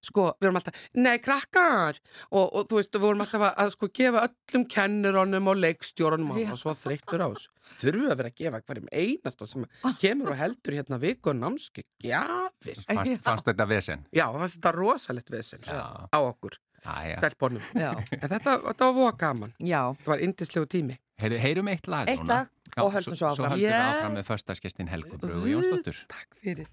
[0.04, 1.98] Sko, við vorum alltaf, nei, krakkar!
[2.30, 6.34] Og, og þú veist, við vorum alltaf að, að sko gefa öllum kennurónum og leikstjórunum
[6.34, 7.50] og það var svo þreyttur á þessu.
[7.80, 9.64] Þurfum við að vera að gefa hverjum einasta sem
[10.02, 12.82] kemur og heldur hérna viku og námski gjafir.
[12.90, 14.04] Fannst, fannst þetta vesen?
[14.12, 15.80] Já, það var þetta rosalegt vesen Já.
[16.12, 17.64] á okkur, stelpunum.
[17.80, 19.56] En þetta, þetta var voða gaman.
[19.64, 19.80] Já.
[19.96, 20.98] Þetta var indislegu tími.
[21.22, 22.48] Heyru, heyrum eitt lag Eitt lag
[22.82, 23.52] og höldum svo Svo áfram.
[23.54, 23.90] höldum við Yeah.
[23.94, 26.00] áfram með föstaskestin Helgu Brögu Jónsdóttur.
[26.10, 26.66] Takk fyrir.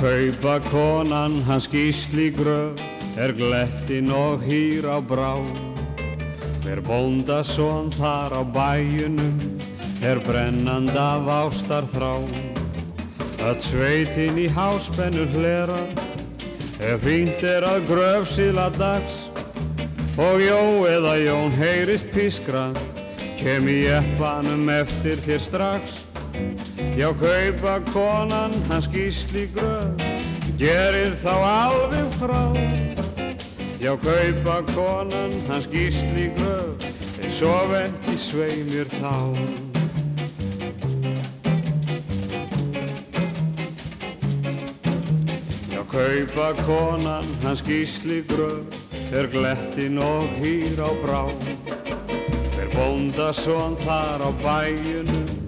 [0.00, 2.80] Kaupa konan hans gísli gröf
[3.20, 5.36] er glettin og hýr á brá.
[6.64, 9.36] Hver bóndasón þar á bæjunum
[10.00, 12.16] er brennand af ástar þrá.
[13.44, 15.80] Öll sveitin í háspennu hlera
[16.80, 19.28] ef fínt er að gröf síðla dags
[20.16, 22.70] og Jó eða Jón heyrist pískra
[23.36, 26.09] kem í eppanum eftir þér strax.
[27.00, 30.02] Já, kaupa konan hans gísli gröf,
[30.60, 32.42] gerir þá alveg frá.
[33.80, 36.84] Já, kaupa konan hans gísli gröf,
[37.16, 39.16] þeir sof ekki sveimir þá.
[45.72, 48.68] Já, kaupa konan hans gísli gröf,
[49.16, 51.24] er glettin og hýr á brá.
[52.52, 55.39] Hver bóndasón þar á bæjunum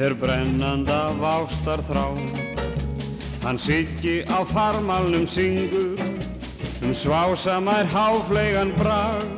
[0.00, 2.06] er brennanda vástar þrá.
[3.44, 6.00] Hann siggi á farmalnum syngur
[6.80, 9.28] um svásamær háfleigan brag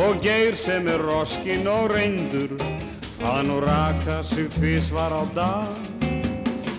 [0.00, 2.56] og geir sem er roskin og reyndur
[3.20, 5.68] að nú raka sig tvísvar á dag.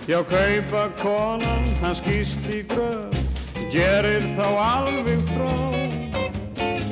[0.08, 3.14] Já, kaupa konan hans gísli gröf,
[3.70, 5.54] gerir þá alveg frá.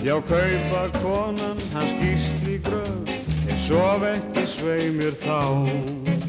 [0.04, 2.95] Já, kaupa konan hans gísli gröf, þeir
[3.66, 6.25] sof ekki sveimir þá.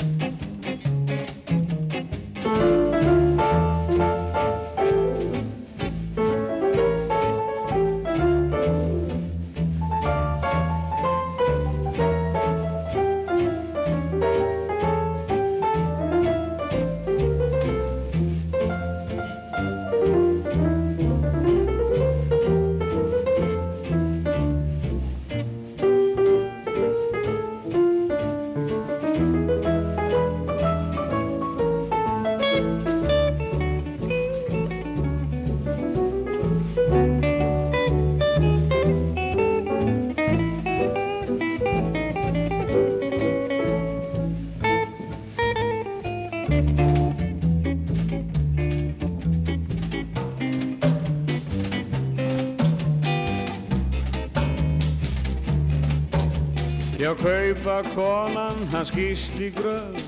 [57.67, 59.99] Kaupa konan hans gísli gröð,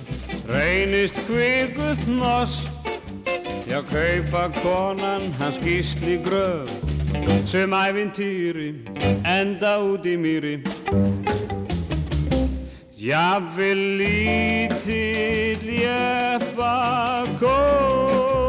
[0.48, 2.72] reynist kvikuð hnoss.
[3.68, 6.72] Já, kaupa konan hans gísli gröð,
[7.46, 8.88] sem æfintýri,
[9.28, 10.64] enda út í mýri.
[12.96, 18.40] Jafnvel lítill jeppa kós.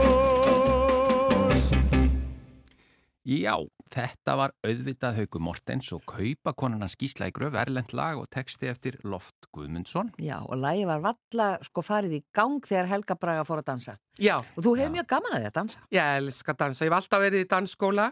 [3.26, 3.58] Já,
[3.90, 8.98] þetta var auðvitað Hauku Mortens og kaupakonana skísla í gröf erlend lag og texti eftir
[9.04, 10.12] Loft Guðmundsson.
[10.22, 13.96] Já, og lægi var valla sko farið í gang þegar Helga Braga fór að dansa.
[14.20, 15.80] Já, Og þú hefur mjög gaman að því að dansa.
[15.90, 16.84] ég elska að dansa.
[16.84, 18.06] Ég hef alltaf verið í dansskóla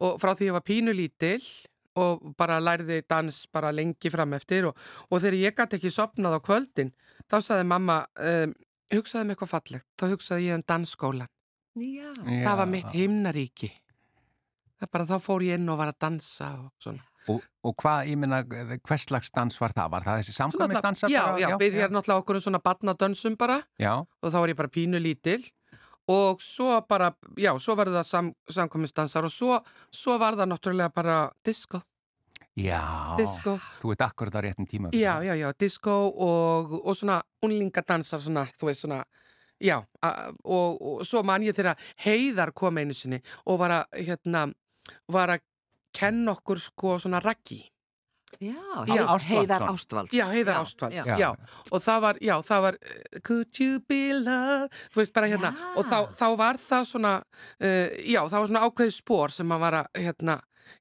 [0.00, 1.40] og frá því ég var pínu lítil
[1.94, 4.74] og bara lærði dans bara lengi fram eftir og,
[5.10, 6.90] og þegar ég gæti ekki sopnað á kvöldin
[7.30, 8.54] þá sagði mamma, um,
[8.90, 11.30] hugsaði mig eitthvað fallegt, þá hugsaði ég um dansskólan.
[11.78, 12.10] Já.
[12.18, 13.70] Það var mitt himnaríki.
[14.80, 17.04] Það bara þá fór ég inn og var að dansa og svona.
[17.32, 18.42] Og, og hvað, ég minna,
[18.84, 19.90] hvers slags dans var það?
[19.94, 21.08] Var það þessi Svona samkvæmisdansar?
[21.14, 21.38] já, bara?
[21.40, 25.00] já, byrjar náttúrulega okkur um svona badnadönsum bara Já, og þá var ég bara pínu
[25.00, 25.46] lítil
[26.12, 29.56] og svo bara, já, svo var það sam, samkvæmistansar og svo,
[29.88, 31.80] svo var það náttúrulega bara disco,
[32.60, 32.82] já.
[33.16, 34.90] disco, Þú veit akkurat á réttin tíma.
[34.92, 39.00] já, já, já, disco og, og svona unlingadansar svona, þú veist svona,
[39.64, 39.78] já,
[40.44, 44.44] og, og svo man ég þegar heiðar kom einu sinni og var að, hérna,
[45.12, 45.44] var að
[45.94, 47.62] kenna okkur sko svona raggi.
[48.42, 49.62] Já, Já, Heiðar.
[49.70, 50.14] Ástvalds.
[50.14, 51.18] Já, heiðar ástvalds, já.
[51.18, 51.28] já.
[51.70, 55.52] Og það var, já, það var uh, Could you be love Þú veist bara hérna
[55.54, 55.68] Já.
[55.78, 59.64] Og þá, þá var það svona uh, Já, það var svona ákveðið spór sem maður
[59.66, 60.36] var að hérna,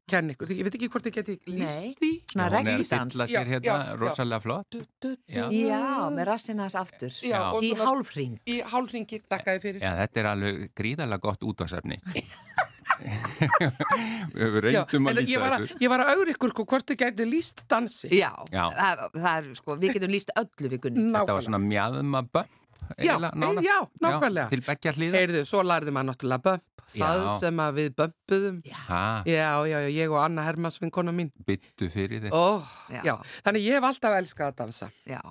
[0.10, 3.30] kenna ykkur Ég veit ekki hvort ég geti líst því Svona Hún er að Já,
[3.30, 3.96] sér hérna, já, já.
[4.02, 4.82] rosalega flott.
[5.30, 5.46] Já.
[5.54, 5.88] Já,
[6.18, 7.22] með rassina hans aftur.
[7.22, 8.38] Í hálfring.
[8.50, 12.02] Í hálfringi, þakkaði fyrir Já, þetta er alveg gríðarlega gott útvarsefni.
[13.04, 15.78] Við Já, reyndum að ég lýsa var að, þessu.
[15.84, 18.64] ég var að augra ykkur sko, hvort þið gæti líst dansi Já, Já.
[18.78, 21.08] Það, það er sko, við getum líst öllu við gunni.
[21.14, 22.60] Þetta var svona mjadma bömp.
[23.00, 23.64] Já, eiginlega, nánast.
[23.64, 24.50] já, nákvæmlega.
[24.52, 25.16] Til beggja hlýða.
[25.22, 27.30] Heyrðu, svo lærði maður náttúrulega bömp Það Já.
[27.40, 28.58] sem að við bömpuðum
[28.90, 32.36] Ha, Já, já, já, ég og Anna Hermans vinkona mín byttu fyrir þér.
[32.36, 32.60] Ó,
[32.92, 33.00] Já.
[33.08, 33.14] já.
[33.46, 35.22] Þannig ég hef alltaf elskað að dansa Já.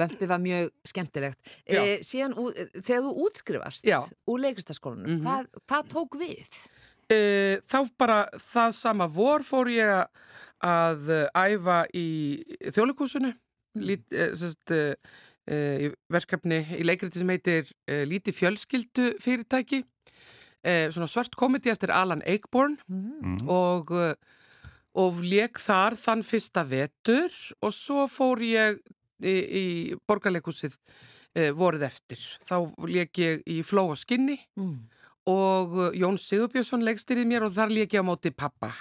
[0.00, 1.38] Bömpi var mjög skemmtilegt.
[1.68, 1.80] Já.
[1.84, 2.34] E, síðan,
[2.74, 4.00] þegar þú útskrifast Já.
[4.28, 5.22] úr leikristaskólanum, Mhm.
[5.28, 6.56] hvað, hvað tók við?
[7.12, 10.06] Uh, þá bara það sama vor fór ég
[10.64, 12.06] að uh, æfa í
[12.72, 13.32] þjóðleikúsinu
[14.38, 14.94] sest, uh,
[15.50, 17.72] uh, í verkefni í leikriti sem heitir
[18.08, 19.82] Líti fjölskyldu fyrirtæki.
[20.62, 23.48] Svona svart komedi eftir Alan Ayckbourn Mm.
[23.50, 23.88] og,
[24.94, 27.34] og leik þar þann fyrsta vetur.
[27.66, 28.78] Og svo fór ég
[29.18, 29.64] í, í
[30.06, 32.22] borgarleikúsið uh, vorið eftir.
[32.46, 32.54] Þá
[32.86, 34.84] leik ég í Fló og Skinni Mm.
[35.28, 38.72] Og uh, Jón Sigurbjörnsson leikstýrið mér og þar leik ég á móti pappa.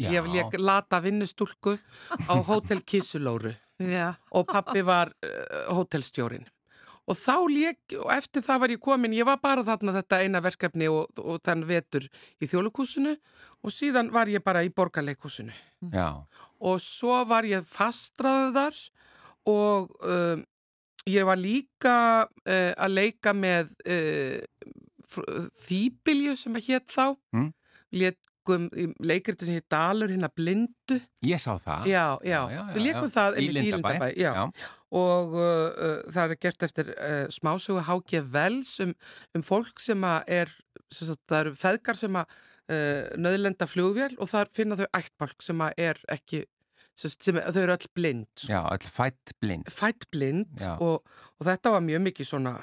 [0.00, 0.10] Já.
[0.14, 1.76] Ég leik lata vinnustúlku
[2.24, 4.14] á Hótel Kissulóru Já.
[4.32, 6.46] og pappi var uh, hótelstjórin.
[7.10, 10.40] Og þá leik, og eftir það var ég komin, ég var bara þarna þetta eina
[10.44, 12.04] verkefni og, og þann vetur
[12.38, 13.16] í þjóðleikúsinu
[13.66, 15.50] og síðan var ég bara í borgarleikúsinu.
[15.90, 16.22] Já,
[16.60, 18.80] Og svo var ég fastraðið þar
[19.48, 20.42] og um,
[21.08, 21.96] ég var líka
[22.28, 24.38] uh, að leika með uh,
[25.66, 27.06] þýbilju sem að hétt þá.
[27.36, 27.48] Mm.
[27.90, 28.68] leikum
[29.04, 31.00] leikriti sem hétt Dalur hérna blindu.
[31.26, 31.88] Ég sá það.
[31.90, 34.06] já, já, já, við leikum það Í Lindabæ,
[34.90, 38.94] og uh, uh, það er gert eftir uh, smásögu Háki Vels um,
[39.36, 40.54] um fólk sem að er
[40.90, 42.32] sem sagt, það eru feðgar sem að
[42.72, 46.42] uh, nöðlenda flugvél og þar finna þau ættbálk sem að er ekki
[47.00, 49.70] sem, þau eru öll blind Já, all fætt blind.
[49.72, 51.06] fætt blind og,
[51.38, 52.56] og þetta var mjög mikið svona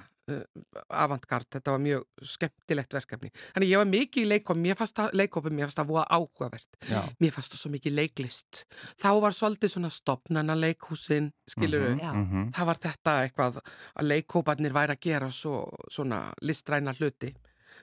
[0.92, 3.32] avantgard, þetta var mjög skemmtilegt verkefni.
[3.56, 6.80] Þannig ég var mikið í leikopum, mér fannst það leikopum, mér fannst það voða áhugavert.
[6.92, 7.02] Já.
[7.24, 8.62] Mér fannst það svo mikið leiklist.
[9.00, 12.12] Þá var svolítið svona stopnana leikhúsin, skilur Mhm, Já.
[12.14, 12.52] mhm.
[12.54, 13.60] Það var þetta eitthvað
[13.96, 17.34] að leikkóparnir væri að gera svo, svona listræna hluti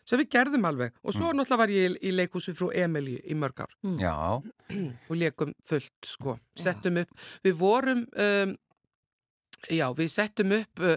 [0.05, 3.35] sem við gerðum alveg og svo náttúrulega var ég í, í leikhúsi frú Emilí í
[3.35, 4.43] mörg ár Já,
[5.09, 7.09] og leikum fullt sko, settum upp
[7.45, 8.57] við vorum um,
[9.71, 10.97] já, við settum upp uh,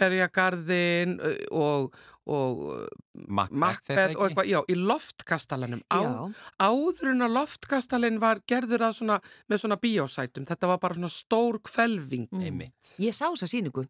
[0.00, 1.94] Kirsuberjagarðin uh, og,
[2.30, 2.86] og uh,
[3.30, 6.44] Macbeth, og eitthvað, já, í loftkastalanum á, Já.
[6.62, 9.16] áður en að loftkastalinn var gerður að svona,
[9.50, 12.94] með svona bíósætum, þetta var bara svona stór kvelving einmitt.
[13.02, 13.84] Ég sá þessa síningu,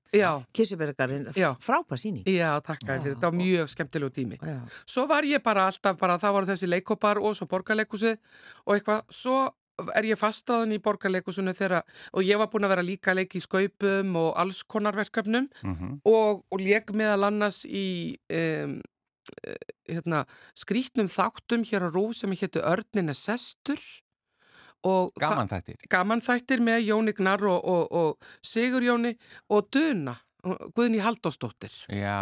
[1.39, 1.51] Já.
[1.63, 2.25] frábær síning.
[2.27, 4.59] já, takk fyrir, þetta var mjög skemmtilegu tími Já.
[4.87, 8.17] Svo var ég bara alltaf bara, það voru þessi leikopar og svo borgarleikusið
[8.67, 9.39] og eitthvað, svo
[9.95, 13.39] er ég fastraðin í borgarleikusinu þegar, og ég var búin að vera líka að leika
[13.39, 16.01] í skaupum og alls konar verkefnum Mhm.
[16.05, 18.81] og, og leik meðal annars í um,
[19.89, 20.25] hérna,
[20.59, 23.79] skrítnum þáttum hér á Rú sem héttu Örnin er sestur
[25.21, 25.77] Gaman þættir.
[25.93, 29.13] gaman þættir með Jóni Gnar og, og, og Sigur Jóni
[29.53, 30.15] og Duna,
[30.77, 32.19] Guðni Haldósdóttir Já,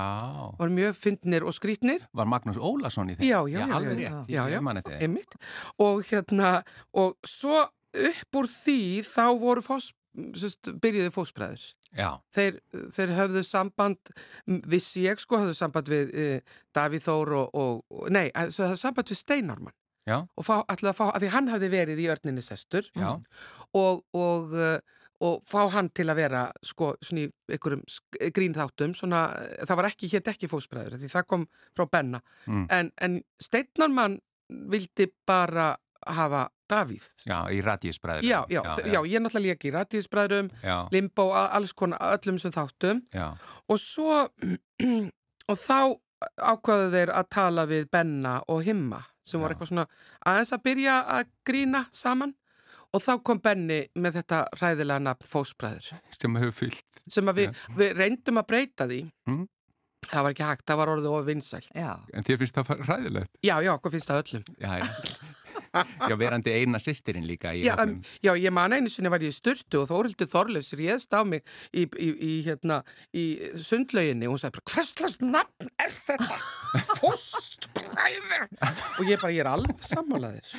[0.59, 3.28] var mjög fyndnir og skrítnir var Magnús Ólason í þeim?
[3.28, 4.61] Já, já, já, já, já, já.
[4.98, 5.38] einmitt.
[5.78, 9.92] Og hérna og svo upp úr því þá voru fós,
[10.37, 11.66] sest, byrjuði fósbræður
[12.37, 12.61] þeir,
[12.94, 14.12] þeir höfðu samband
[14.68, 16.26] vissi ég sko höfðu samband við e,
[16.76, 19.76] Davíð Þór og, og, nei, svo höfðu samband við Steinarmann
[20.09, 22.88] já, og fá, ætlaði að fá, að því hann hafði verið í örninni sestur.
[22.96, 23.11] Já,
[23.76, 24.78] og, og, uh,
[25.20, 29.76] og fá hann til að vera sko svona í einhverjum sk- grínþáttum svona, eh, það
[29.81, 32.20] var ekki, hétt ekki fósbræður því það kom frá Benna.
[32.46, 32.66] Mm.
[32.70, 35.72] en, en Steinarmann vildi bara
[36.07, 38.22] hafa Davíð já, í radíusbræður.
[38.28, 42.52] já, já, já, já, ég náttúrulega lék í Ratíðisbræðrum já, Limbo, alls konar, öllum sem
[42.52, 43.00] þáttum.
[43.14, 43.31] Já,
[43.68, 44.28] og svo
[45.50, 45.96] og þá
[46.50, 49.48] ákvaðu þeir að tala við Benna og Himma sem Já.
[49.54, 49.85] eitthvað svona
[50.26, 52.35] aðeins að byrja að grína saman
[52.94, 56.85] og þá kom Benni með þetta ræðilega nafn Fósbræður sem hefur fyllt.
[57.09, 59.46] sem að við, við reyndum að breyta því Mm.
[60.09, 61.68] það var ekki hægt, það var orðið of vinsælt.
[61.77, 63.31] En þér finnst það ræðilegt?
[63.44, 64.87] já, já, hvað finnst það öllum Já, já.
[65.85, 69.35] Já, verandi eina sýstirinn líka í Já, um, já, ég man einu sinni var ég
[69.35, 72.81] í styrtu og Þórildur Þorleifs réðst á mig í, í, í, hérna,
[73.12, 76.41] í sundlauginni og hún sagði bara, hverslas nafn er þetta?
[77.01, 78.49] Fóstbræður!
[78.99, 80.57] og ég bara, ég er alveg sammálaðir.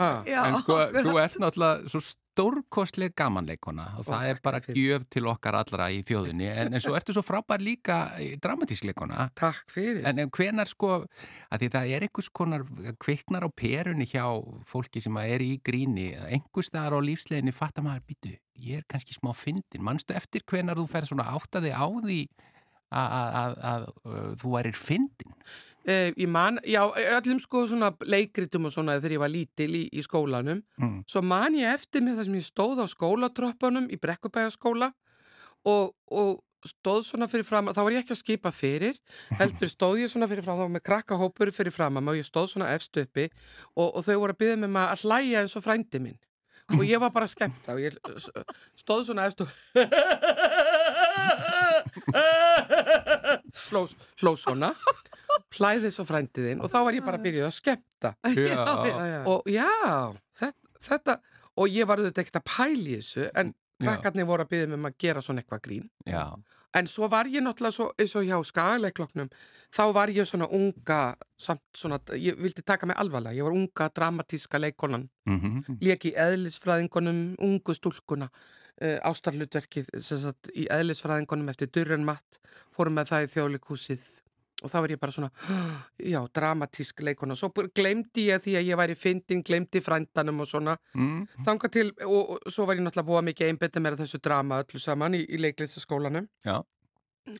[0.00, 2.02] En sko, þú ert náttúrulega svo
[2.40, 3.86] stórkostleg gamanleikona.
[4.00, 6.48] Og það er þakka bara gjöf til okkar allra í þjóðinni.
[6.48, 9.28] En, en svo ertu svo frábær líka í dramatísk leikona.
[9.38, 10.02] Takk fyrir.
[10.08, 11.02] En en hvenar sko,
[11.50, 12.66] að því það er einhvers konar
[13.02, 14.24] kviknar á perunni hjá
[14.68, 19.16] fólki sem er í gríni, einhvers staðar á lífsleginni fattar maður, býtu, ég er kannski
[19.16, 22.22] smá fyndin, manstu eftir hvenar þú fer svona áttaði á því
[22.90, 23.84] að, að
[24.40, 25.36] þú værir fyndin?
[25.88, 26.82] Eh, ég man, já,
[27.16, 30.60] öllum sko svona leikritum og svona þegar ég var lítil í, í skólanum.
[30.76, 30.98] Mm.
[31.08, 34.90] Svo man ég eftir mér það sem ég stóð á skólatröppunum í Brekkubæjaskóla
[35.64, 38.98] og, og stóð svona fyrir fram, þá var ég ekki að skipa fyrir,
[39.40, 42.52] heldur stóð ég svona fyrir fram, þá var með krakkahópur fyrir fram og ég stóð
[42.52, 43.30] svona efst uppi
[43.74, 46.20] og, og þau voru að byggja mig maður að hlæja eins og frændi minn.
[46.70, 47.96] Og ég var bara skemmt og ég
[48.78, 49.50] stóð svona efst og
[53.70, 53.84] hló,
[54.22, 54.72] hló svona,
[55.56, 58.14] hlæði svo frændiðinn og þá var ég bara að byrja að skemmta.
[58.36, 58.62] Já,
[59.30, 59.70] og já,
[60.40, 61.18] þetta, þetta
[61.60, 64.88] og ég var auðvitað ekkert að pæli þessu en krakkarnir voru að byggja mig um
[64.90, 65.86] að gera svona eitthvað grín.
[66.08, 66.24] Já,
[66.76, 69.30] en svo var ég náttúrulega svo, eins og hjá skagalegloknum
[69.74, 71.00] þá var ég svona unga
[71.40, 73.38] samt svona, ég vildi taka mig alvarlega.
[73.38, 78.30] Ég var unga dramatíska leikonan mhm, lék í eðlisfræðingunum ungu stúlkuna
[78.80, 82.40] ástarlutverkið sem sagt, í eðlisfræðingunum eftir Durren Matt
[82.74, 84.08] fórum með það í þjóðleikúsið
[84.60, 85.30] og þá var ég bara svona,
[86.12, 87.36] já, dramatísk leikona.
[87.38, 90.74] Svo glemdi ég því að ég væri fyndin, glemdi frændanum og svona.
[90.94, 94.20] mm, Þanga til, og, og svo var ég náttúrulega búið mikið einbetta mér að þessu
[94.24, 96.28] drama öllu saman í, í leiklistaskólanum.
[96.44, 96.60] já,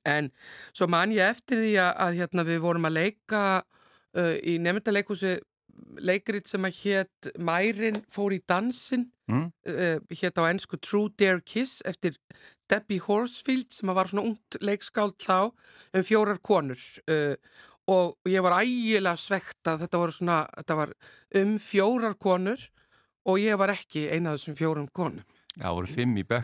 [0.08, 0.30] En
[0.72, 5.38] svo man ég eftir því að, að hérna, við vorum að leika uh, í nefndaleikúsi
[6.00, 11.42] leikrit sem að hétt Mærin fór í dansin mm, uh, hétt á ennsku True Dare
[11.44, 12.18] Kiss eftir
[12.70, 15.50] Debbie Horsfield sem var svona ungt leikskáld þá
[15.96, 17.34] um fjórar konur uh,
[17.90, 20.04] og ég var ægilega svegt að þetta,
[20.60, 20.94] þetta var
[21.40, 22.68] um fjórar konur
[23.28, 25.24] og ég var ekki eina af þessum fjórum konum.
[25.56, 26.24] það voru fimm í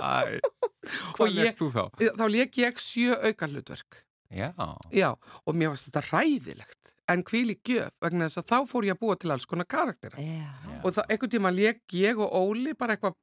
[0.00, 1.82] Og hvað leggst þú þá?
[2.16, 3.98] Þá leik ég sjö aukarlutverk.
[4.32, 4.52] Já,
[4.94, 5.10] Já,
[5.44, 9.02] og mér varst þetta ræðilegt en hvíli gjöf vegna þess að þá fór ég að
[9.02, 10.22] búa til alls konar karaktera.
[10.22, 10.50] Já.
[10.84, 13.18] Og þá einhvern tíma leik ég og Óli bara eitthvað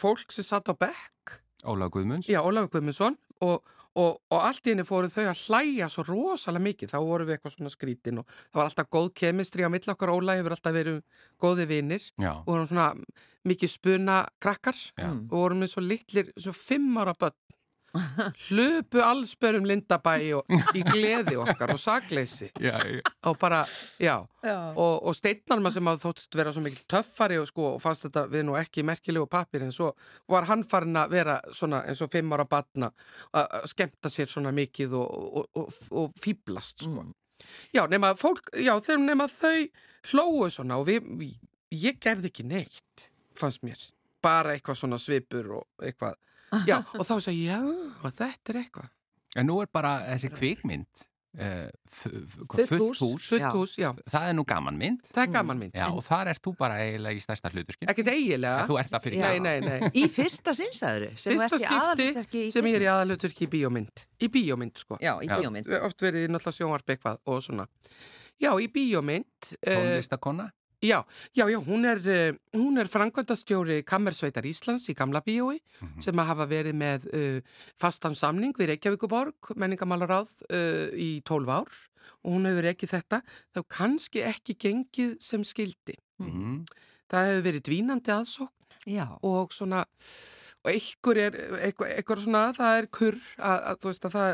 [0.00, 1.40] fólk sem satt á bekk.
[1.68, 2.28] Óla Guðmunds.
[2.30, 3.18] Já, Ólafur Guðmundsson.
[3.40, 3.64] Og,
[3.96, 7.38] og, og allt í henni fóru þau að hlæja svo rosalega mikið, þá voru við
[7.38, 10.12] eitthvað svona skrítin og það var alltaf góð kemistri á mill okkar.
[10.12, 11.00] Óla hefur alltaf verið
[11.40, 12.04] góði vinir.
[12.20, 12.90] Já, og vorum svona
[13.48, 14.76] mikið spuna krakkar.
[14.98, 15.08] Já.
[15.08, 17.36] og vorum við svo litlir, svo fimm ára börn
[18.48, 23.00] hlupu allsbörum Lindabæ og í gleði okkar og sakleysi já, já.
[23.26, 23.64] og bara,
[23.98, 24.72] já Já.
[24.72, 28.22] og, og steinnarma sem hafði þóttst vera svo mikil töffari og sko og fannst þetta
[28.32, 29.90] við nú ekki merkilegu pappir en svo
[30.32, 32.88] var hann farin að vera svona eins og fimm ára batna
[33.36, 37.04] að skemmta sér svona mikið og, og, og, og fýblast sko.
[37.74, 39.68] Já, nema fólk, já þegar nema þau
[40.10, 41.36] hlóu svona og við, við,
[41.74, 43.80] ég gerði ekki neitt, fannst mér
[44.24, 46.16] bara eitthvað svona svipur og eitthvað
[46.66, 47.70] Já, og þá sagði ég,
[48.02, 48.90] já, þetta er eitthvað
[49.38, 51.04] En nú er bara þessi kvikmynd
[51.38, 52.98] uh, Fullt hús.
[52.98, 53.28] hús.
[53.30, 56.32] Fullt hús, já, Það er nú gaman mynd það er gaman mynd Já, og þar
[56.32, 59.60] ert þú bara eiginlega í stærsta hluturkin Ekkert eigilega Þú ert það fyrir Nei, nei,
[59.62, 62.82] nei Í fyrsta sinnsæðuru sem þú Fyrsta ert í aðalhlutverki skipti í sem ég er
[62.82, 62.94] í kvikmynd.
[62.96, 64.06] aðalhuturki í bíómynd.
[64.10, 64.98] Í bíómynd, sko.
[65.02, 65.70] Já, í bíómynd.
[65.86, 67.66] Oft verið í náttúrulega sjónvarp eitthvað og svona.
[68.40, 69.52] Já, í bíómynd.
[69.60, 70.50] Uh, Tónlistakonna
[70.82, 71.04] já,
[71.36, 75.60] já, já, hún er, uh, hún er frangvöndastjóri Kammersveitar Íslands í Gamla bíói
[76.02, 77.40] sem að hafa verið með uh,
[77.80, 81.72] fastan samning við Reykjavíkuborg, menningamálaráð uh, í 12 ár
[82.20, 83.22] og hún hefur ekki þetta.
[83.54, 85.96] Þá kannski ekki gengið sem skildi.
[86.20, 86.64] mm.
[87.10, 89.06] Það hefur verið dvínandi aðsókn Já.
[89.26, 89.82] og svona
[90.60, 91.36] og einhver er,
[91.68, 94.30] einhver, svona það er kurr að, að þú veist að það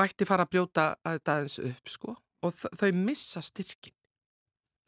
[0.00, 3.96] mætti fara að brjóta að þetta aðeins upp sko og þau missa styrkin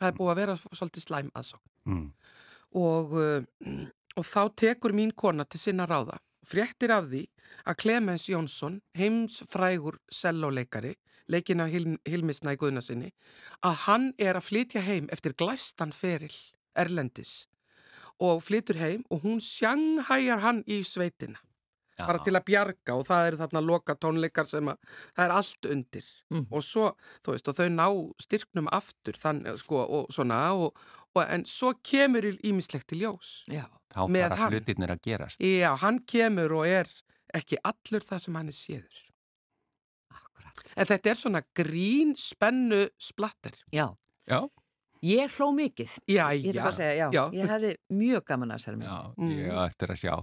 [0.02, 2.12] það er búið að vera svolítið slæm aðsókn Mm.
[2.78, 3.86] og, uh,
[4.16, 7.24] og þá tekur mín kona til sinna ráða fréttir af því
[7.66, 10.94] að Clemens Jónsson heimsfrægur selloleikari
[11.30, 13.10] leikinn af Hilm, Hilmisnæ Guðnasinni
[13.66, 16.34] að hann er að flytja heim eftir glæstan feril
[16.78, 17.46] Erlendis
[18.22, 21.38] og flytur heim og hún sjanghæjar hann í sveitina
[21.98, 22.06] Já.
[22.06, 24.78] bara til að bjarga og það eru þarna loka tónleikar sem að
[25.16, 26.46] það er allt undir Mhm.
[26.50, 27.86] og svo, þú veist, og þau ná
[28.22, 30.74] styrknum aftur þann, sko, og svona og,
[31.14, 33.66] og en svo kemur ímislegt til ljós Já.
[33.92, 36.88] Þá fara hlutirnir að gerast Já, hann kemur og er
[37.34, 39.02] ekki allur það sem hann er séður
[40.12, 40.72] Akkurat.
[40.76, 43.94] en þetta er svona grín spennu splatter Já.
[44.28, 44.48] Já,
[45.02, 45.96] Ég hló mikið.
[46.06, 47.06] Já, Ég ætla já, bara að segja, já.
[47.10, 47.22] já.
[47.34, 48.86] Ég hefði mjög gaman að þessari mynd.
[48.86, 49.30] já, Mm.
[49.34, 50.14] ég á eftir að sjá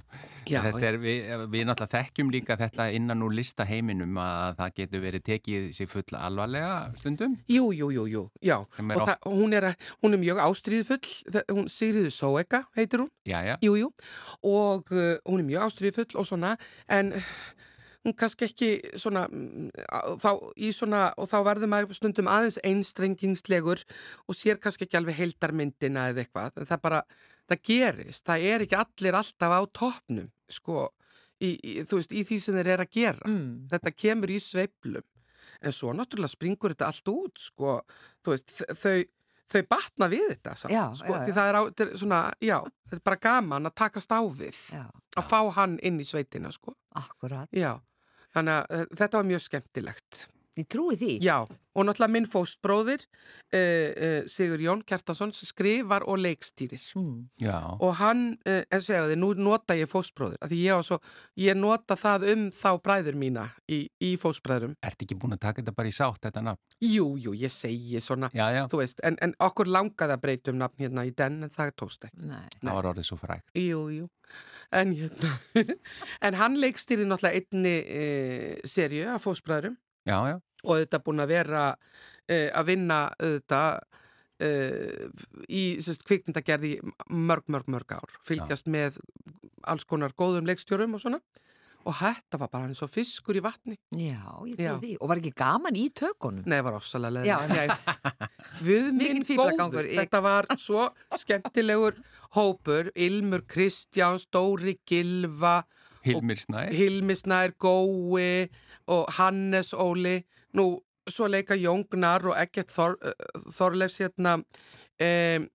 [0.47, 1.19] já, Þetta er, við,
[1.51, 6.15] við náttúrulega þekkjum líka þetta innan úr listaheiminum að það getur verið tekið sig full
[6.15, 10.17] alvarlega stundum Jú, jú, jú, jú, já er og það, hún, er, að- hún er
[10.23, 13.91] mjög ástríðfull hún Sigriður Sóeka heitir hún Já, já, Jú, jú,
[14.43, 16.55] og uh, hún er mjög ástriðfull og svona,
[16.87, 17.21] en uh,
[18.05, 19.69] hún kannski ekki svona, mm,
[20.21, 20.31] þá,
[20.75, 23.83] svona, og þá verður maður stundum aðeins einstrengingslegur
[24.27, 27.03] og sér kannski ekki alveg heildarmyndina eða eitthvað, en það bara,
[27.49, 30.87] það gerist, það er ekki allir alltaf á toppnum, sko,
[31.43, 33.29] í, í, þú veist, í því sem þeir eru að gera.
[33.29, 33.53] Mm.
[33.73, 35.07] Þetta kemur í sveiflum,
[35.59, 37.79] en svo náttúrulega springur þetta allt út, sko,
[38.23, 38.97] þú veist, þau,
[39.49, 41.35] þau batna við þetta samt, Já, sko, já, því já.
[41.39, 42.57] það er á, er svona, já,
[42.89, 43.75] þetta er bara gaman að
[44.39, 44.83] við, Já,
[45.17, 47.49] að fá hann inn í sveitina, sko, akkurat.
[47.55, 47.71] já,
[48.35, 50.21] þannig að uh, þetta var mjög skemmtilegt,
[50.59, 51.13] Ég trúi því.
[51.23, 51.37] já,
[51.79, 53.03] og náttúrulega minn fóstbróðir,
[53.53, 57.29] uh, uh, Sigur Jón Kjartason, skrifar og leikstýrir Mm.
[57.39, 57.77] já.
[57.79, 60.97] og hann, uh, en segja þið, nú nota ég fóstbróðir, af því ég, svo,
[61.37, 65.61] ég nota það um þá bræður mína í, í fóstbræðurum, Ertu ekki búin að taka
[65.61, 66.59] þetta bara í sátt þetta nafn?
[66.83, 70.51] jú, jú, ég segi svona, Já, já, þú veist, en, en okkur langaði að breyta
[70.51, 72.25] um nafn hérna í den, en það tókst ekki.
[72.27, 72.49] Nei.
[72.59, 74.09] það var orðið svo frægt Jú, jú.
[74.73, 75.31] En, hérna,
[76.27, 78.03] en hann leikstýri náttúrulega einni e,
[78.67, 81.63] serju af fósbræðurum Já, já, og þetta búin að vera
[82.27, 83.61] e, að vinna þetta
[84.39, 84.49] e,
[85.47, 86.77] í sérst, kvikmyndagerði
[87.09, 88.17] mörg, mörg, mörg ár.
[88.27, 88.99] Fylgjast með
[89.67, 91.21] alls konar góðum leikstjórum og svona.
[91.87, 93.77] Og þetta var bara eins og fiskur í vatni.
[93.95, 94.91] Já, ég trúi því.
[94.99, 96.43] Og var ekki gaman í tökunum?
[96.43, 97.37] Nei, það var ofsalega.
[98.67, 99.87] Við minn góður.
[99.87, 100.89] Þetta var svo
[101.21, 102.01] skemmtilegur
[102.35, 102.91] hópur.
[102.99, 105.61] Ilmur Kristjáns, Dóri Gilva,
[106.05, 108.47] Hilmir Snær Hilmi Snær, Gói
[108.87, 110.19] og Hannes Óli.
[110.57, 114.39] Nú, svo leika Jóngnar og Egert Þor, uh, Þorleifs hérna.
[114.99, 115.49] Um,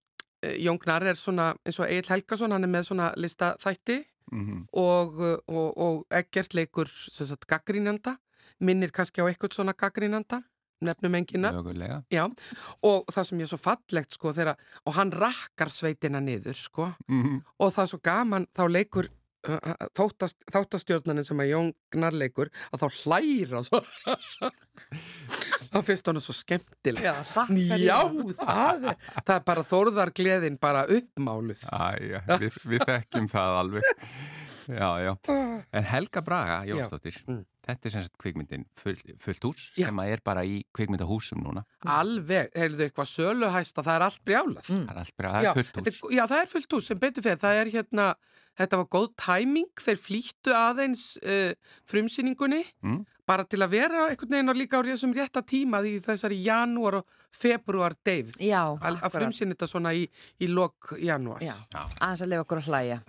[0.61, 4.02] Jóngnar er svona eins og Egil Helgason, hann er með svona lista þætti
[4.33, 8.18] mm og, uh, og, og Egert leikur sagt gaggrínanda.
[8.61, 10.42] Minnir kannski á eitthvað svona gaggrínanda,
[10.85, 11.50] nefnum engina.
[12.12, 12.24] Já,
[12.87, 16.92] og það sem ég er svo fallegt sko þegar, og hann rakkar sveitina niður sko
[17.09, 19.10] mm og það er svo gaman þá leikur
[19.44, 23.80] þáttast, þáttastjórnanin sem að Jón Gnar leikur að þá hlæra svo.
[25.74, 27.14] Þá finnst hann svo skemmtileg Já,
[27.82, 27.98] Já,
[28.38, 31.64] það er, það er bara þórðargleðin bara uppmáluð.
[31.74, 33.88] Æja, við, við þekkjum það alveg.
[34.70, 35.12] Já, já.
[35.76, 37.42] En Helga Braga, Jónsdóttir Mm.
[37.65, 39.87] Þetta er sem sagt kvikmyndin full, fullt hús Já.
[39.88, 41.62] sem að er bara í kvikmyndahúsum núna.
[41.88, 44.67] Alveg, heyrðu eitthvað söluhæsta, það er allt brjálað.
[44.69, 46.00] Það er allt bara, það er fullt hús.
[46.12, 47.40] já, það er fullt hús sem betur fyrir.
[47.40, 48.06] Það er hérna,
[48.60, 51.54] þetta var góð tæming, þeir flýttu aðeins uh,
[51.88, 53.00] frumsýningunni, Mm.
[53.27, 56.98] bara til að vera einhvern veginn og líka á þessum rétta tíma því þessari janúar
[57.00, 58.37] og februar deyfð.
[58.44, 60.04] Já, Að, að frumsýna þetta svona í,
[60.44, 61.40] í lok janúar.
[61.40, 61.81] Já, Já.
[62.04, 63.00] aðeins að lifa okkur að hlæja.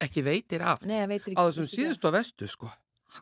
[0.00, 0.80] Ekki veitir af.
[0.88, 1.50] Nei, veitir Á ekki.
[1.50, 2.70] þessum síðustu og vestu, sko.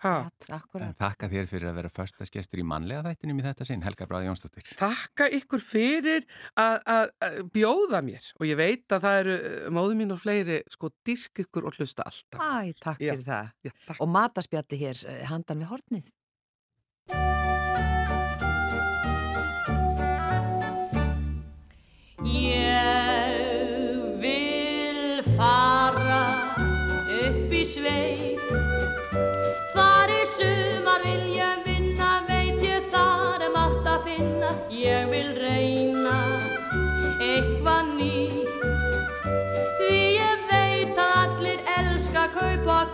[0.02, 0.12] Ha.
[0.28, 0.86] Akkurat, akkurat.
[0.88, 4.28] En þakka þér fyrir að vera föstaskestur í mannlega þættinum í þetta sinn, Helga Bráði
[4.28, 4.66] Jónsdóttir.
[4.78, 6.26] Takka ykkur fyrir
[6.60, 7.10] að-
[7.54, 11.42] bjóða mér og ég veit að það eru uh, móðu mín og fleiri sko dyrk
[11.46, 12.40] ykkur og hlusta alltaf.
[12.40, 13.12] Æ, takk Já.
[13.16, 13.50] fyrir það.
[13.64, 14.00] Já, takk.
[14.04, 16.12] Og mataspjalli hér eh, handan við hornið.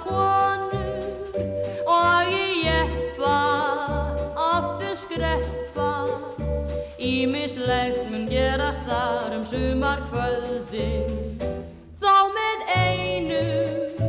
[0.05, 1.34] Konur
[1.86, 3.38] Og ég jeppa
[4.36, 5.90] aftur skreppa.
[6.98, 11.11] Ímislegt mun gerast þar um sumar kvöldin
[12.00, 14.05] Þá með einum,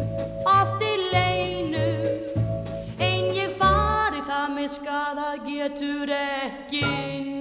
[0.47, 6.85] oft í leinum Ein ég fari það með skada getur ekki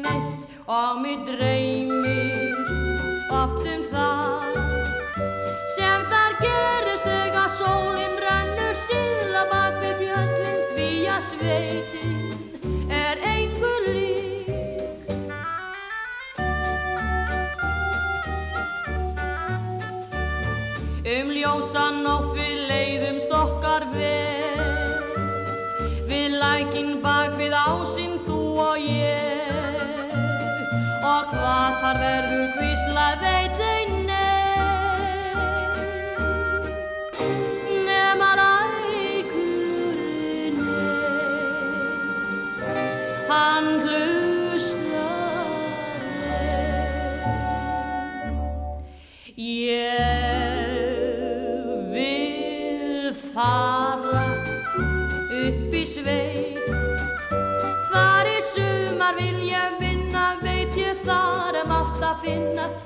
[0.03, 0.49] neitt.
[0.65, 2.57] Og mig dreymir
[3.29, 4.54] oft um það
[11.29, 14.49] sveitin er engu lík.
[21.15, 25.05] Um ljósa nótt við leiðum stokkar vel.
[26.11, 30.11] Við lækin bak við ásinn þú og ég.
[31.05, 33.65] Og hvað þar verður kvísla veit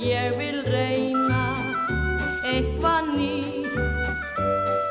[0.08, 1.42] Ég vil reyna
[2.40, 3.74] eitthvað nýtt.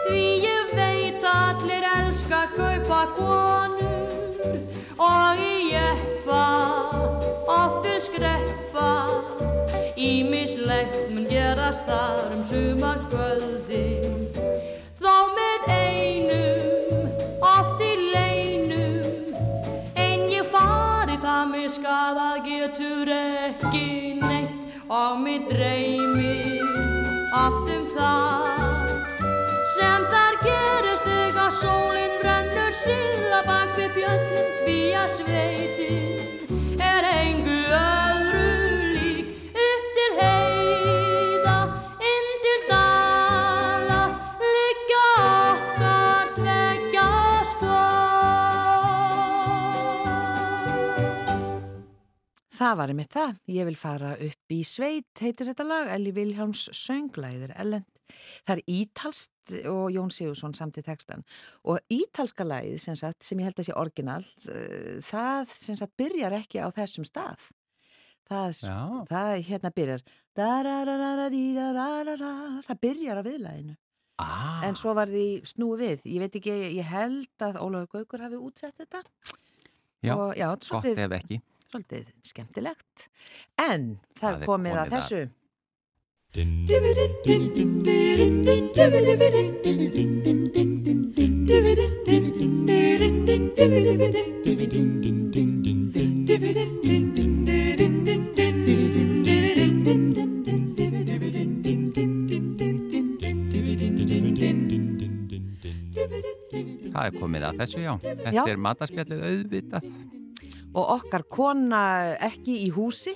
[0.06, 4.60] Því ég veit allir elska kaupa konur
[5.02, 6.44] Og í jeppa
[7.50, 8.92] oftur skreppa.
[9.98, 13.02] Ímislegt mun gerast þar um sumar
[35.12, 38.52] sveitin er engu öðru
[38.94, 39.28] lík
[39.66, 41.58] Upp til heiða,
[42.12, 44.02] inn til dala
[44.44, 47.10] Liggja okkar tveggja
[47.52, 47.98] spór
[52.58, 53.38] Það var einmitt það.
[53.54, 55.94] Ég vil fara upp í sveit, heitir þetta lag.
[55.94, 57.97] Elli Viljáms sönglæðir, ellend.
[58.48, 61.24] Það er ítalst og Jón Sigursson samt í textan.
[61.68, 65.96] Og ítalska lagið, sem, sagt, sem ég held að sé orginal, eh, það sem sagt
[66.00, 67.50] byrjar ekki á þessum stað.
[68.28, 68.58] Það,
[69.08, 70.02] það hérna byrjar.
[72.68, 73.76] Það byrjar á viðlæginu.
[74.18, 76.06] Ah, En svo var því snúið við.
[76.16, 79.04] Ég veit ekki, ég held að Ólafur Gaukur hafi útsett þetta.
[80.02, 81.38] já, og, já, gott svolítið, ef ekki.
[81.68, 83.08] svolítið skemmtilegt.
[83.62, 85.22] En komið komið að þessu.
[85.28, 85.47] Það
[107.08, 107.94] er komið að þessu, já.
[108.04, 108.44] Þetta Já.
[108.52, 109.90] er mataspjallið auðvitað,
[110.78, 111.80] Og okkar kona
[112.22, 113.16] ekki í húsi,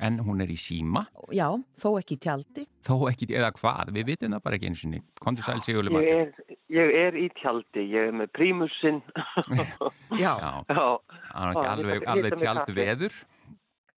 [0.00, 1.46] en hún er í síma, já,
[1.80, 2.64] þó ekki í tjaldi.
[2.84, 5.06] þó ekki, eða hvað, við vitum það bara ekki eins og niður.
[5.24, 6.42] Kondur sæl Sigurli Ég Margrét.
[6.50, 9.00] er, ég er í tjaldi, ég er með prímusinn.
[10.22, 10.84] Já, Já, Já,
[11.32, 13.16] það er ekki alveg, alveg tjald veður.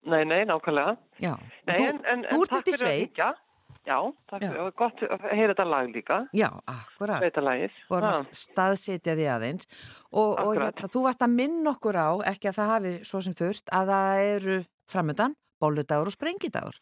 [0.09, 0.95] nei, nei, nákvæmlega.
[1.21, 1.35] já.
[1.67, 3.45] Nei, þú, en, en, þú ert takk upp í fyrir sveit.
[3.89, 3.97] Já,
[4.29, 4.49] það Já.
[4.61, 7.21] er gott að heyra þetta lag líka, Já, akkurat.
[7.23, 7.77] þetta lagið.
[7.87, 9.69] Þú erum að staðsetja því aðeins
[10.11, 13.35] og, og hérna, þú varst að minna okkur á, ekki að það hafi svo sem
[13.39, 14.57] þurft, að það eru
[14.91, 16.77] framöndan bóludagur og sprengidagur.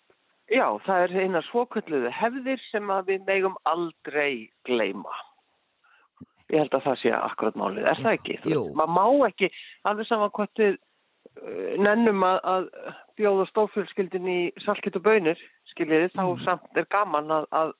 [0.48, 5.16] Já, það er eina svokölluðu hefðir sem að við megum aldrei gleyma.
[6.48, 8.36] Ég held að það sé akkurat málið, er það ekki?
[8.48, 8.62] Jú.
[8.80, 9.50] Maður má ekki,
[9.92, 12.70] alveg saman hvort við uh, nennum að, að
[13.20, 15.42] bjóða stófjölskyldin í salkit og bönir,
[15.74, 16.46] skiljiði, þá Mm.
[16.46, 17.74] samt er gaman að, að,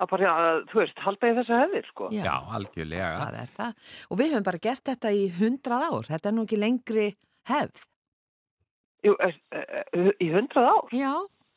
[0.00, 2.08] að bara, að, þú veist, halda í þessa hefðir, sko.
[2.16, 2.22] Já.
[2.24, 3.10] Já, algjörlega.
[3.20, 3.92] Það er það.
[4.08, 6.08] Og við höfum bara gert þetta í hundrað ár.
[6.14, 7.06] Þetta er nú ekki lengri
[7.52, 7.84] hefð.
[9.06, 11.12] Jú, er, er, er, í hundrað ár, Já.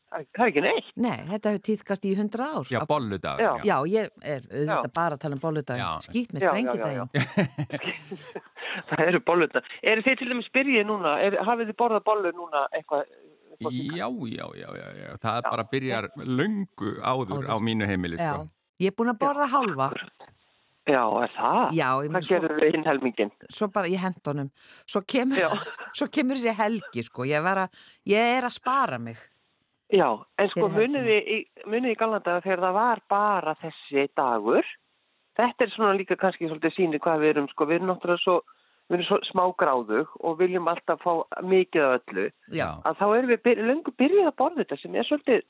[0.09, 0.89] það er ekki neitt.
[1.05, 2.69] Nei, þetta hefur tíðkast í hundrað ár.
[2.73, 3.41] Já, bolludag.
[3.43, 3.51] Já.
[3.69, 5.81] Já, ég er auðvitað bara að tala um.
[5.81, 5.89] Já.
[6.07, 7.05] Skýt með Já, já, já, já.
[7.09, 7.99] sprengidaginn.
[8.89, 9.67] það eru bollurnar.
[9.93, 13.05] Eru þið til dæmis byrjið núna, er, hafið þið borðað bollur núna eitthvað?
[13.59, 15.09] sem- Já, já, já, já, já.
[15.25, 17.49] Það bara byrjar löngu áður, Áður.
[17.51, 18.33] á mínu heimili, Já.
[18.33, 18.49] sko.
[18.79, 19.89] Ég er búin að borða hálfa.
[20.87, 21.63] Já, er það?
[21.77, 23.31] Já, ég Hvað svo, gerður þið hinn helmingin?
[23.53, 24.51] svo bara í hendunum.
[24.89, 25.65] Svo kemur,
[25.97, 27.27] svo kemur þessi helgi, sko.
[27.29, 29.19] Ég, að, ég er að spara mig.
[29.89, 30.07] Já,
[30.37, 34.71] en sko Fyrir munið þið í, í gallandaga þegar það var bara þessi dagur.
[35.39, 38.35] Þetta er svona líka kannski svolítið síni hvað við erum, sko, við erum náttúrulega svo,
[38.89, 42.25] við erum svo smágráðug og viljum alltaf fá mikið af öllu.
[42.53, 45.45] Já, Að þá erum við byr, löngu byrjuð að borða þetta sem er svolítið,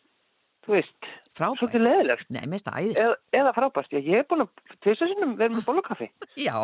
[0.70, 1.60] þú veist, frábært.
[1.64, 2.28] svolítið leðilegt.
[2.30, 3.00] Nei, mér finnst það æðist.
[3.04, 6.10] Eða, eða frábært, Já, ég er búin að tvisa sinnum vera með bollukaffi.
[6.48, 6.56] Já,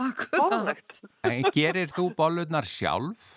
[0.00, 1.00] akkurat.
[1.30, 3.30] En gerir þú bollurnar sjálf?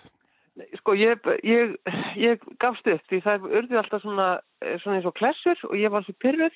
[0.78, 1.72] Sko ég, ég,
[2.20, 4.28] ég gafst upp því það urði alltaf svona,
[4.62, 6.54] eh, svona eins og klessur og ég var svo pyrruð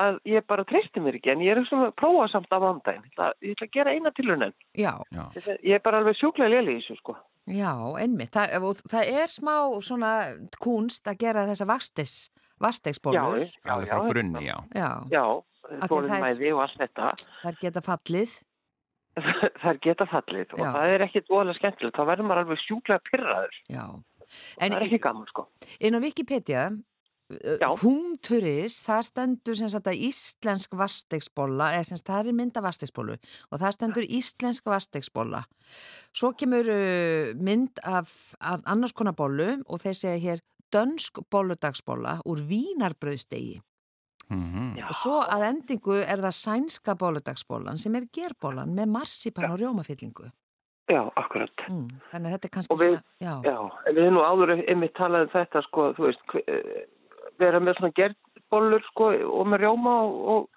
[0.00, 3.04] að ég bara treysti mér ekki en ég er svona að prófa samt á mándaginn.
[3.04, 3.12] Ég
[3.52, 4.54] ætla, að gera eina tilhörnen.
[4.72, 5.26] Já, Já.
[5.60, 7.16] Ég er bara alveg sjúklega léli í þessu sko.
[7.52, 8.32] já, einmitt.
[8.32, 10.12] Það, og það er smá svona
[10.62, 12.14] kunst að gera þessa vastis,
[12.62, 13.42] vastegsbólur.
[13.42, 14.56] Já, Alveg frá grunni, já.
[14.74, 15.24] Já, Já,
[15.68, 17.10] því þólinn það er- mæði og allt þetta.
[17.42, 18.38] þær geta fallið.
[19.60, 20.70] það er geta fallið og Já.
[20.72, 21.96] það er ekkit voðalega skemmtilegt.
[21.98, 23.58] Þá verður maður alveg sjúklega pyrraður.
[23.68, 23.84] Já.
[24.32, 25.44] Það En er ekki gaman sko.
[25.84, 26.62] inn á Wikipedia,
[27.80, 33.16] punkturis, það stendur sem sagt að íslensk vastegsbóla, eða sem sagt það er mynda vastegsbólu
[33.50, 35.42] og það stendur íslensk vastegsbóla.
[36.16, 36.68] Svo kemur
[37.40, 40.42] mynd af, af annars konar bólu og þeir segja hér
[40.74, 43.60] dönsk bóludagsbóla úr vínarbröðstegi.
[44.30, 44.76] Mhm.
[44.78, 44.86] Já.
[44.88, 50.30] Og svo að endingu er það sænska bóludagsbólan sem er gerbólan með marsipan og rjómafyllingu.
[50.90, 51.52] Já, akkurat.
[51.68, 54.22] Mm, þannig að þetta er kannski Og við- svona, já, Já, en við erum nú
[54.26, 56.86] áður einmitt talað um þetta sko, þú veist, eh,
[57.38, 59.04] vera með svona gerðbollur sko
[59.40, 60.48] og með rjóma og, og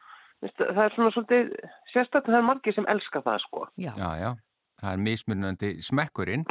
[0.42, 1.54] veist, það er svona svolítið
[1.94, 3.68] sérstaklega það er margir sem elska það sko.
[3.78, 4.36] já, Já, já.
[4.82, 6.44] Það er mismunandi smekkurinn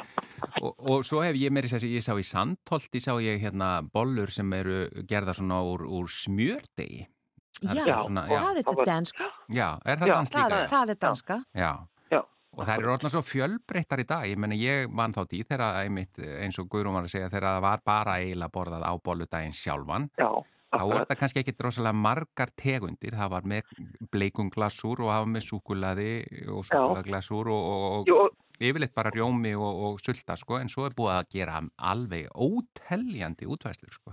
[0.62, 4.32] og, og svo hef ég meiri sér ég sá í Sandholti sá ég hérna bollur
[4.32, 7.04] sem eru gerða svona úr, úr smjördegi.
[7.64, 10.48] Það Já, svona, og já, það er þetta danska, já, er það Já, dans það,
[10.54, 10.70] líka?
[10.72, 11.36] það er danska.
[11.54, 11.70] Já.
[12.10, 12.18] Já.
[12.54, 15.78] Og það eru orðna svo fjölbreyttar í dag, ég menna ég mann þá því þegar
[15.84, 19.56] einmitt eins og Guðrún var að segja þegar það var bara eiginlega borðað á bolludaginn
[19.56, 20.28] sjálfan Já,
[20.74, 21.04] þá akkurat.
[21.08, 23.62] þetta kannski ekki drosalega margar tegundir, það var með
[24.14, 26.10] bleikunglasúr og það var með súkulaði
[26.52, 30.86] og súkulaglasúr og, og, og og- yfirleitt bara rjómi og, og sulta sko en svo
[30.86, 34.12] er búið að gera alveg óteljandi útvæslur sko.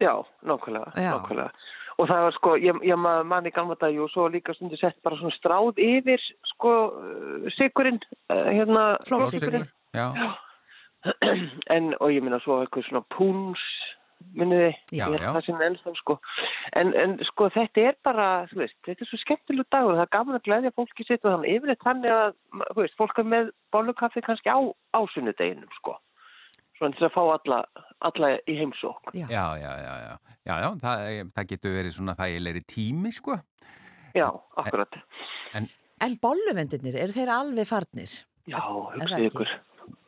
[0.00, 0.12] já,
[0.44, 1.12] nákvæmlega, Já.
[1.16, 1.50] nákvæmlega.
[1.98, 5.16] Og það var sko, ég, ég manni gamla dag og svo líka stundu sett bara
[5.18, 6.20] svona stráð yfir
[6.52, 7.98] sko uh, sigurinn,
[8.30, 9.64] uh, hérna, Flórsykurinn.
[9.96, 10.12] Já,
[11.74, 13.64] en, og ég minna svo eitthvað svona púns
[14.92, 15.32] já.
[15.34, 16.18] það sem ennþá sko
[16.80, 20.12] en, en sko þetta er bara þú veist, þetta er svo skemmtilegu dagur það er
[20.16, 22.36] gaman að glæðja fólki sitt og þannig yfirleitt þannig að
[22.74, 24.58] þú veist, fólk er með bollukaffi kannski á
[24.98, 25.96] ásunnudeginum sko
[26.78, 27.58] svona til að fá alla,
[28.06, 29.26] alla í heimsók Já.
[29.26, 30.14] já, já, já, já,
[30.46, 33.38] já, já það, það getur verið svona þægilegri tími sko.
[34.14, 35.00] já, akkurat
[35.98, 38.12] En bolluvendirnir, eru þeir alveg farnir?
[38.46, 39.48] já, það hugsið ekki?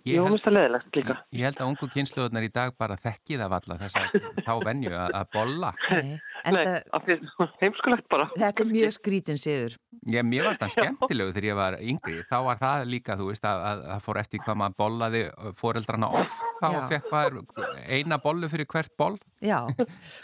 [0.08, 3.36] Jú, held- minnst að leðilegt líka Ég held að ungu kynsluðunar í dag bara þekki
[3.36, 5.72] það valla þess að þá venju að, að bolla.
[5.92, 6.14] Nei.
[6.40, 7.16] Það, af því
[7.60, 9.74] heimskulegt bara þetta er mjög skrítin siður.
[10.08, 12.22] Ég, mér varst það skemmtilegu þegar ég var yngri.
[12.30, 15.22] Þá var það líka, þú veist, að að það fór eftir hvað maður bollaði
[15.60, 16.40] foreldrana oft.
[16.62, 16.80] Þá Já.
[16.94, 19.18] fekk maður eina bollu fyrir hvert boll.
[19.44, 19.58] Já,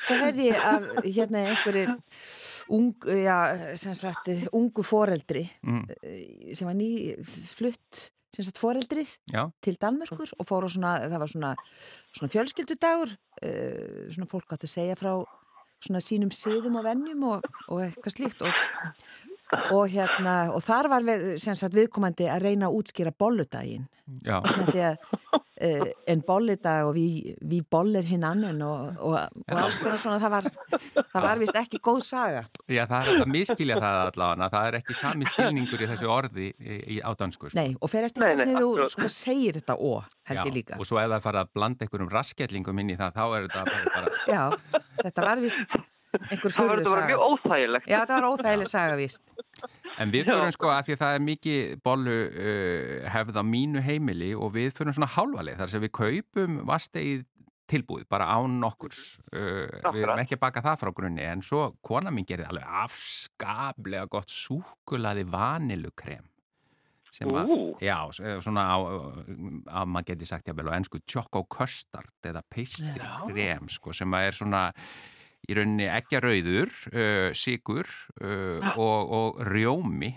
[0.09, 1.99] svo heyrði ég af hérna einhverju
[2.77, 3.37] ung, já,
[3.79, 5.85] sem sagt, ungu foreldri Mm.
[6.03, 6.91] eh, sem var ný
[7.23, 11.53] flutt sem sagt foreldrið Já, til Danmörkur og fór á svona, það var svona,
[12.13, 15.13] svona fjölskyldudagur, uh, svona fólk átti að segja frá
[15.83, 18.53] svona sínum siðum og vennjum og, og eitthvað slíkt og
[19.55, 23.87] og hérna, og þar var við, sem sagt, viðkomandi að reyna að útskýra bolludaginn.
[24.23, 29.17] Já, uh, en bollidag og við, við bollir hinn annan og, og,
[29.49, 30.47] og alls konar svona það var,
[31.11, 32.45] það var vist ekki góð saga.
[32.71, 36.47] Já það er þetta miskilja það allavega, það er ekki sami skilningur í þessu orði
[36.53, 37.51] í, í ádansku.
[37.51, 37.59] sko.
[37.59, 39.91] Nei, og fer eftir hvernig þú sko segir þetta ó,
[40.31, 40.79] held Já, ég líka.
[40.79, 43.67] Og svo ef það fara að blanda einhverjum raskellingum inn í það, þá er þetta
[43.67, 45.79] bara, bara Já, þetta var vist
[46.31, 47.91] einhver Það var furðu þetta bara saga mjög óþægilegt.
[47.91, 49.36] Já, þetta var óþægileg saga vist
[50.03, 53.83] En við förum sko að því að það er mikið bollu uh, hefð á mínu
[53.85, 57.25] heimili og við förum svona hálfaleg þar sem við kaupum vastegið
[57.67, 59.17] tilbúið bara án nokkurs.
[59.33, 62.79] Uh, við erum ekki að baka það frá grunni en svo kona mín gerði alveg
[62.85, 66.29] afskaplega gott súkulaði vanilukrem
[67.17, 67.77] sem Ú.
[67.81, 72.93] já, eh, svona á maður geti sagt jáfnvel á ennsku choco custard eða pastry
[73.33, 74.63] krem sko sem að er svona
[75.49, 77.87] í rauninni eggjarauður, uh, sigur
[78.21, 80.13] uh, og, og rjómi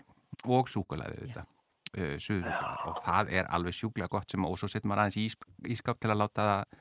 [0.47, 1.43] og súkulæði þetta,
[1.97, 5.27] uh, suðusúkulæði og það er alveg sjúklega gott sem og svo setjum maður aðeins í
[5.29, 6.79] ís- ískap til að láta það,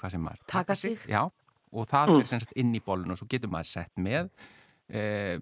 [0.00, 0.98] hvað sem maður Taka sig.
[1.10, 1.24] Já,
[1.72, 2.20] og það Mm.
[2.20, 4.30] er sem sagt inn í bólun og svo getur maður sett með
[4.90, 5.36] Eh,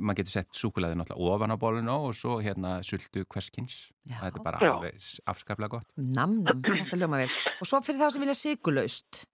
[0.00, 4.44] maður getur sett súkulæði náttúrulega ofan á bóluna og svo hérna sultu hverskins þetta er
[4.46, 4.70] bara Já.
[4.72, 4.94] alveg
[5.28, 5.90] afskaplega gott.
[6.00, 7.28] Nam, nam, þetta ljóma vel.
[7.60, 9.26] Og svo fyrir þá sem vilja sigurlaust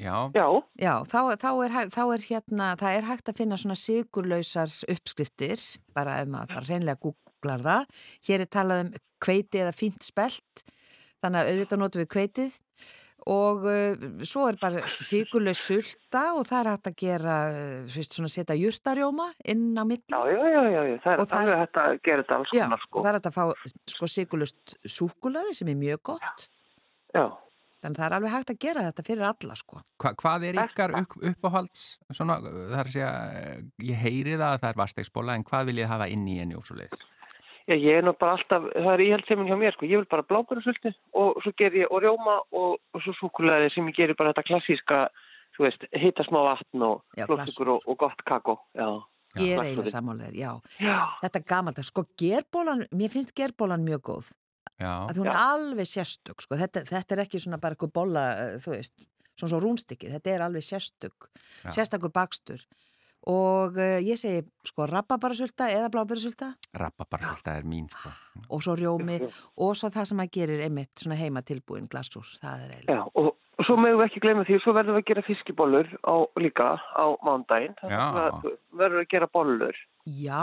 [0.00, 0.46] já, Já,
[0.80, 5.60] Já, þá, þá, er, þá er hérna, það er hægt að finna svona sigurlausar uppskriftir,
[5.96, 7.86] bara ef maður bara reynlega googlar það.
[8.28, 8.90] Hér er talað um
[9.20, 10.64] kveiti eða fínt spelt,
[11.20, 12.58] þannig að auðvitað notum við kveitið
[13.30, 18.16] og uh, svo er bara sigurlaus sulta og það er hægt að gera, uh, fyrst
[18.16, 20.08] svona setja jurtarjóma inn á milli.
[20.08, 20.96] já, já, já, já, já.
[21.04, 23.02] það er Og það- alveg hægt að gera þetta alls Já, konar og sko.
[23.04, 23.44] það er hægt að fá
[23.92, 26.48] sko sigurlaust súkulaði sem er mjög gott.
[27.12, 27.49] Já, Þannig
[27.88, 29.80] að það er alveg hægt að gera þetta fyrir alla sko.
[30.00, 33.12] Hva, hvað er ykkar upp, uppáhalds svona, það er að segja
[33.90, 36.58] ég heyri það að það er vastegsbóla en hvað vil ég hafa inn í henni
[36.58, 37.06] og svo leiðis
[37.70, 40.26] já, ég er nú bara alltaf, það er íhaldsemin hjá mér sko, ég vil bara
[40.26, 44.32] blábærusulti og svo ger ég og rjóma og, og svo súkulæði sem ég gerir bara
[44.32, 45.00] þetta klassíska,
[45.56, 48.88] þú veist, hita smá vatn og Já, flóttugur og, og gott kakó, já.
[49.38, 50.50] Ég er eiginlega sammálaður, já.
[50.82, 54.32] Já, Þetta er gamalt, sko gerbólan, mér finnst gerbólan mjög góð.
[54.80, 56.56] Já, að hún er alveg sérstök sko.
[56.60, 58.94] þetta, þetta er ekki svona bara eitthvað bolla eh, þú veist,
[59.36, 61.28] svona svo rúnstykkið þetta er alveg sérstök,
[61.64, 61.72] Já.
[61.76, 62.64] sérstakur bakstur
[63.28, 68.12] og uh, ég segi sko rababarasulta eða blábærasulta rababarsulta er mín sko.
[68.48, 69.18] og svo rjómi
[69.60, 73.02] og svo það sem að gerir einmitt svona heima tilbúin glasús, það er eiginlega já,
[73.20, 73.34] og
[73.70, 77.04] svo mögum við ekki glemja því, svo verðum við að gera fiskibólur á, líka á
[77.22, 78.02] mándaginn, Já.
[78.74, 79.78] verðum við að gera bollur.
[80.10, 80.42] Já,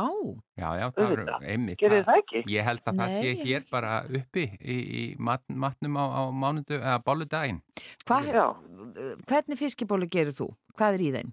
[0.56, 1.46] Já, já, það er Auðvitað.
[1.52, 2.44] einmitt Gerir það- ekki?
[2.54, 6.78] Ég held að það sé hér bara uppi í, í mat, matnum á, á mánudu
[6.80, 7.62] eða bóludaginn
[9.28, 10.48] hvernig fiskibólu gerir þú?
[10.78, 11.32] Hvað er í þeim?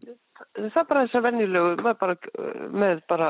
[0.56, 2.16] Það er bara þess að venjulegu, með bara,
[2.74, 3.28] með bara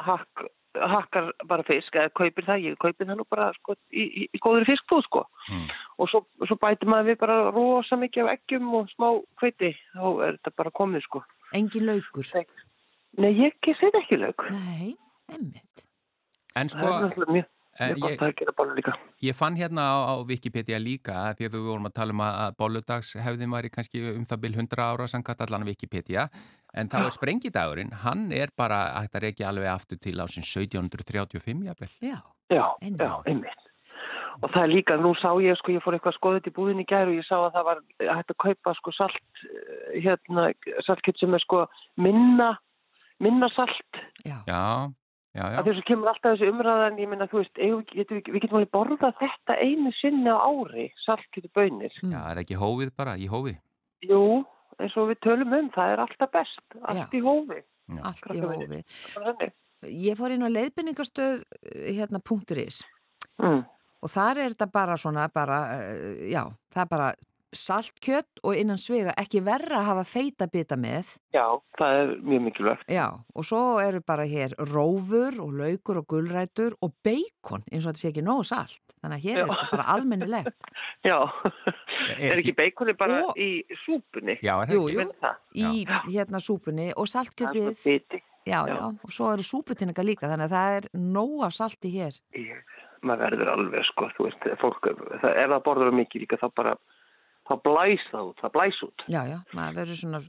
[0.00, 0.44] hakk,
[0.78, 4.40] hakkar bara fisk, eða kaupir það, ég kaupir það nú bara sko, í, í, í
[4.42, 5.24] góður fiskbúð sko.
[5.50, 5.68] Mm.
[5.98, 9.08] Og svo, svo bætir maður við bara rosa mikið af eggjum og smá
[9.42, 11.22] kveiti, þá er þetta bara komið sko.
[11.58, 12.34] Engin laukur?
[13.20, 14.46] Nei, ég ekki set ekki lög.
[14.54, 14.92] Nei,
[15.32, 15.88] einmitt
[16.58, 17.46] En sko, er mjög,
[17.78, 18.94] mjög ég, að gera bollur líka.
[19.22, 22.22] ég fann hérna á, á Wikipedia líka að því að við vorum að tala um
[22.26, 26.26] að, að bóludags hefðin væri kannski um það bil 100 ára samkvæmt allan Wikipedia
[26.74, 31.66] en þá er sprengidagurinn, hann er bara hægt að reykja alveg aftur til ásinn 1735
[31.70, 31.90] jafnvel.
[32.00, 33.66] Já, Já, já, einmitt.
[34.40, 36.86] Og það er líka, nú sá ég, sko, ég fór eitthvað skoðið í búðin í
[36.88, 37.80] gæru og ég sá að það var
[38.16, 40.46] hægt að kaupa, sko, salt, eh, hérna,
[40.86, 41.66] saltkett sem er, sko,
[42.00, 42.54] minna,
[43.20, 44.00] minna salt.
[44.24, 44.90] já, Já,
[45.34, 45.58] já, já.
[45.58, 48.22] Af því að svo kemur alltaf þessi umræðan, ég minna, þú veist, eigum, við, getum,
[48.32, 51.94] við getum alveg borðað þetta einu sinni á ári, saltkett og bönir.
[52.02, 52.14] Mm.
[52.16, 53.54] Já, er ekki hófið bara í hófi?
[54.08, 54.24] Jú,
[54.80, 57.18] eins og við tölum um, það er alltaf best, allt Já.
[57.18, 57.60] í hófi.
[57.90, 58.00] Já.
[58.10, 59.50] allt í hófi.
[59.90, 61.44] Ég fór inn á leiðbynningastöð
[61.96, 62.82] hérna punkturis
[63.40, 63.62] Mm.
[64.04, 66.42] og þar er þetta bara svona bara, uh, já,
[66.74, 67.06] það er bara
[67.56, 71.44] saltkjött og innan svega ekki verra að hafa feita bita með Já,
[71.78, 72.84] það er mjög mikilvægt.
[72.90, 77.92] já, og svo eru bara hér rófur og laukur og gulrætur og beikon eins og
[77.94, 79.46] þetta sé ekki nógu salt þannig að hér er Já.
[79.50, 80.70] þetta bara almennilegt
[81.10, 81.18] Já,
[82.20, 83.50] Er er ekki beikoni bara Og- í
[83.86, 84.38] súpunni?
[84.42, 84.86] Já, er Jú,
[85.20, 85.36] það.
[85.54, 88.74] í hérna súpunni og Það er saltkjöttið já, já.
[88.74, 92.62] já, og svo eru súputinninga líka þannig að það er nóg af salti hér Ég,
[93.02, 94.88] maður verður alveg sko, þú veist, fólk,
[95.22, 96.74] það, ef það borður mikið líka þá bara,
[97.50, 99.04] þá blæs það út, það blæs út.
[99.10, 100.20] já, já, maður verður svona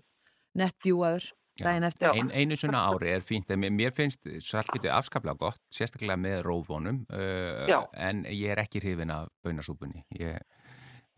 [0.62, 1.28] nettbjúaður
[1.62, 6.18] daginn eftir Ein, einu svona ári er fínt, en mér- finnst saltgetið afskaplega gott, sérstaklega
[6.18, 10.02] með rófónum, uh, en ég er ekki hrifin af bönasúpunni.
[10.18, 10.40] Ég,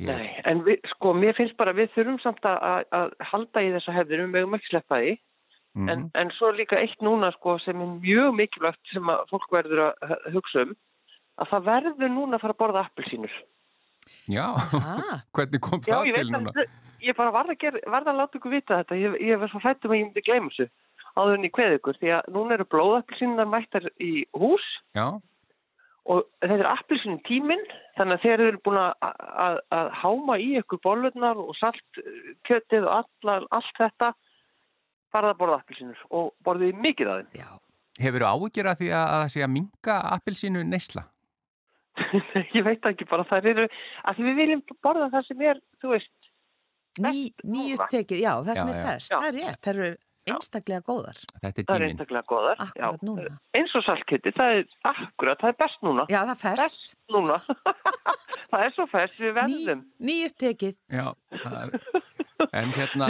[0.02, 3.62] ég, Nei, en við, sko, mér finnst bara, við þurfum samt að, að- að halda
[3.64, 5.14] í þessa hefðir, við mögum ekki sleppa því.
[5.76, 5.90] Mhm.
[5.90, 9.48] en, en svo er líka eitt núna sko sem er mjög mikilvægt sem að fólk
[9.50, 10.76] verður að hugsa um
[11.42, 13.32] að það verður núna að fara að borða appelsínur.
[14.32, 14.46] Já,
[14.80, 16.54] Ah, hvernig kom Já, það til núna?
[16.56, 19.00] að ég bara varð að, varð að láta ykkur vita þetta.
[19.00, 20.70] Ég, ég verð svo hrættum að ég myndi gleyma þessu
[21.14, 24.66] áður en ég kveði ykkur því að núna eru blóðappelsínunar mættar í hús
[24.98, 25.08] Já,
[26.10, 27.64] og þetta er appelsinu tíminn
[27.98, 29.10] þannig að þeir eru búin að,
[29.46, 34.12] að, að háma í ykkur bollurnar og saltkjötið og allar, allt þetta
[35.14, 37.44] farað að borða appelsinur og borðið mikið af þeim.
[37.44, 37.50] já.
[38.04, 38.30] hefur þú
[38.74, 41.06] af því að að það sé að minka appelsínu neysla?
[42.58, 43.68] ég veit ekki bara það eru
[44.10, 46.14] að við viljum borða það sem er þú veist,
[47.02, 49.18] Ný, nýjutekið, já, það sem Já, er Já.
[49.18, 51.18] það er rétt, það eru einstaklega góðar.
[51.42, 53.08] Þetta er það er einstaklega góðar Akkurat Já.
[53.08, 53.32] núna.
[53.58, 56.62] eins og saltkjötið, það er akkurat, það er best núna Já, það er ferst.
[56.64, 57.40] best núna
[58.54, 60.78] það er svo fest, við Ný, verðum nýjutekið.
[60.94, 61.08] Já,
[61.44, 62.04] það er...
[62.54, 63.08] En hérna,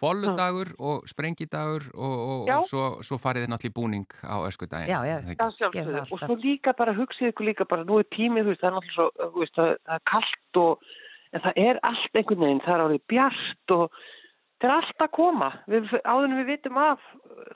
[0.00, 4.92] bolludagur og sprengidagur og, og, og svo, svo farið þið náttúrulega í búning á öskudaginn.
[4.92, 5.16] Já, já.
[5.26, 6.24] Það Já, það Og alltaf.
[6.28, 8.94] svo líka bara hugsið ykkur líka bara, nú er tímið, þú veist, það er náttúrulega
[8.94, 10.88] svo, það, það er kallt og,
[11.34, 14.00] en það er allt einhvern veginn, það er árið bjart og
[14.60, 15.50] það er allt að koma.
[15.72, 17.04] Við, áður en við vitum af,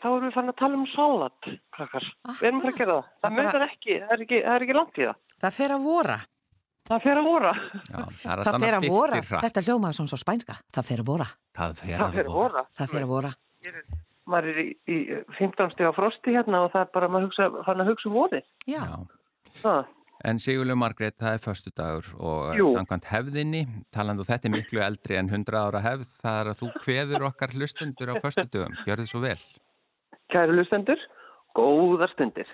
[0.00, 2.06] þá erum við fann að tala um salat, krakkar.
[2.40, 3.08] Við erum bara að gera það.
[3.08, 5.18] Það Það bara- munar ekki, það er ekki, það er ekki langt í það.
[5.44, 6.16] Það fer að vora.
[6.84, 7.50] Það fer að vora.
[7.88, 9.20] Já, það er Það fer að vora.
[9.30, 10.56] Þetta hljómaði svona svo spænska.
[10.76, 11.26] Það fer að vora.
[11.56, 12.64] Það fer Það fer að vora.
[12.76, 13.30] Það fer að vora.
[14.24, 14.98] Maður er í, í
[15.38, 18.16] 15 steg á frosti hérna og það er bara, maður hugsa, fann að hugsa um
[18.16, 18.46] vorið.
[18.68, 18.80] Já.
[18.84, 18.96] Já.
[19.62, 19.90] Það.
[20.24, 22.68] En Sigurlega Margrét, það er föstudagur og Jú.
[22.72, 26.68] samkvæmt hefðinni, talandu þetta er miklu eldri en 100 ára hefð, það er að þú
[26.84, 28.78] kveður okkar hlustundur á föstudögum.
[28.88, 29.36] Gjör þið svo vel.
[30.32, 31.02] Kæru lustendur,
[31.58, 32.48] góðar stundir.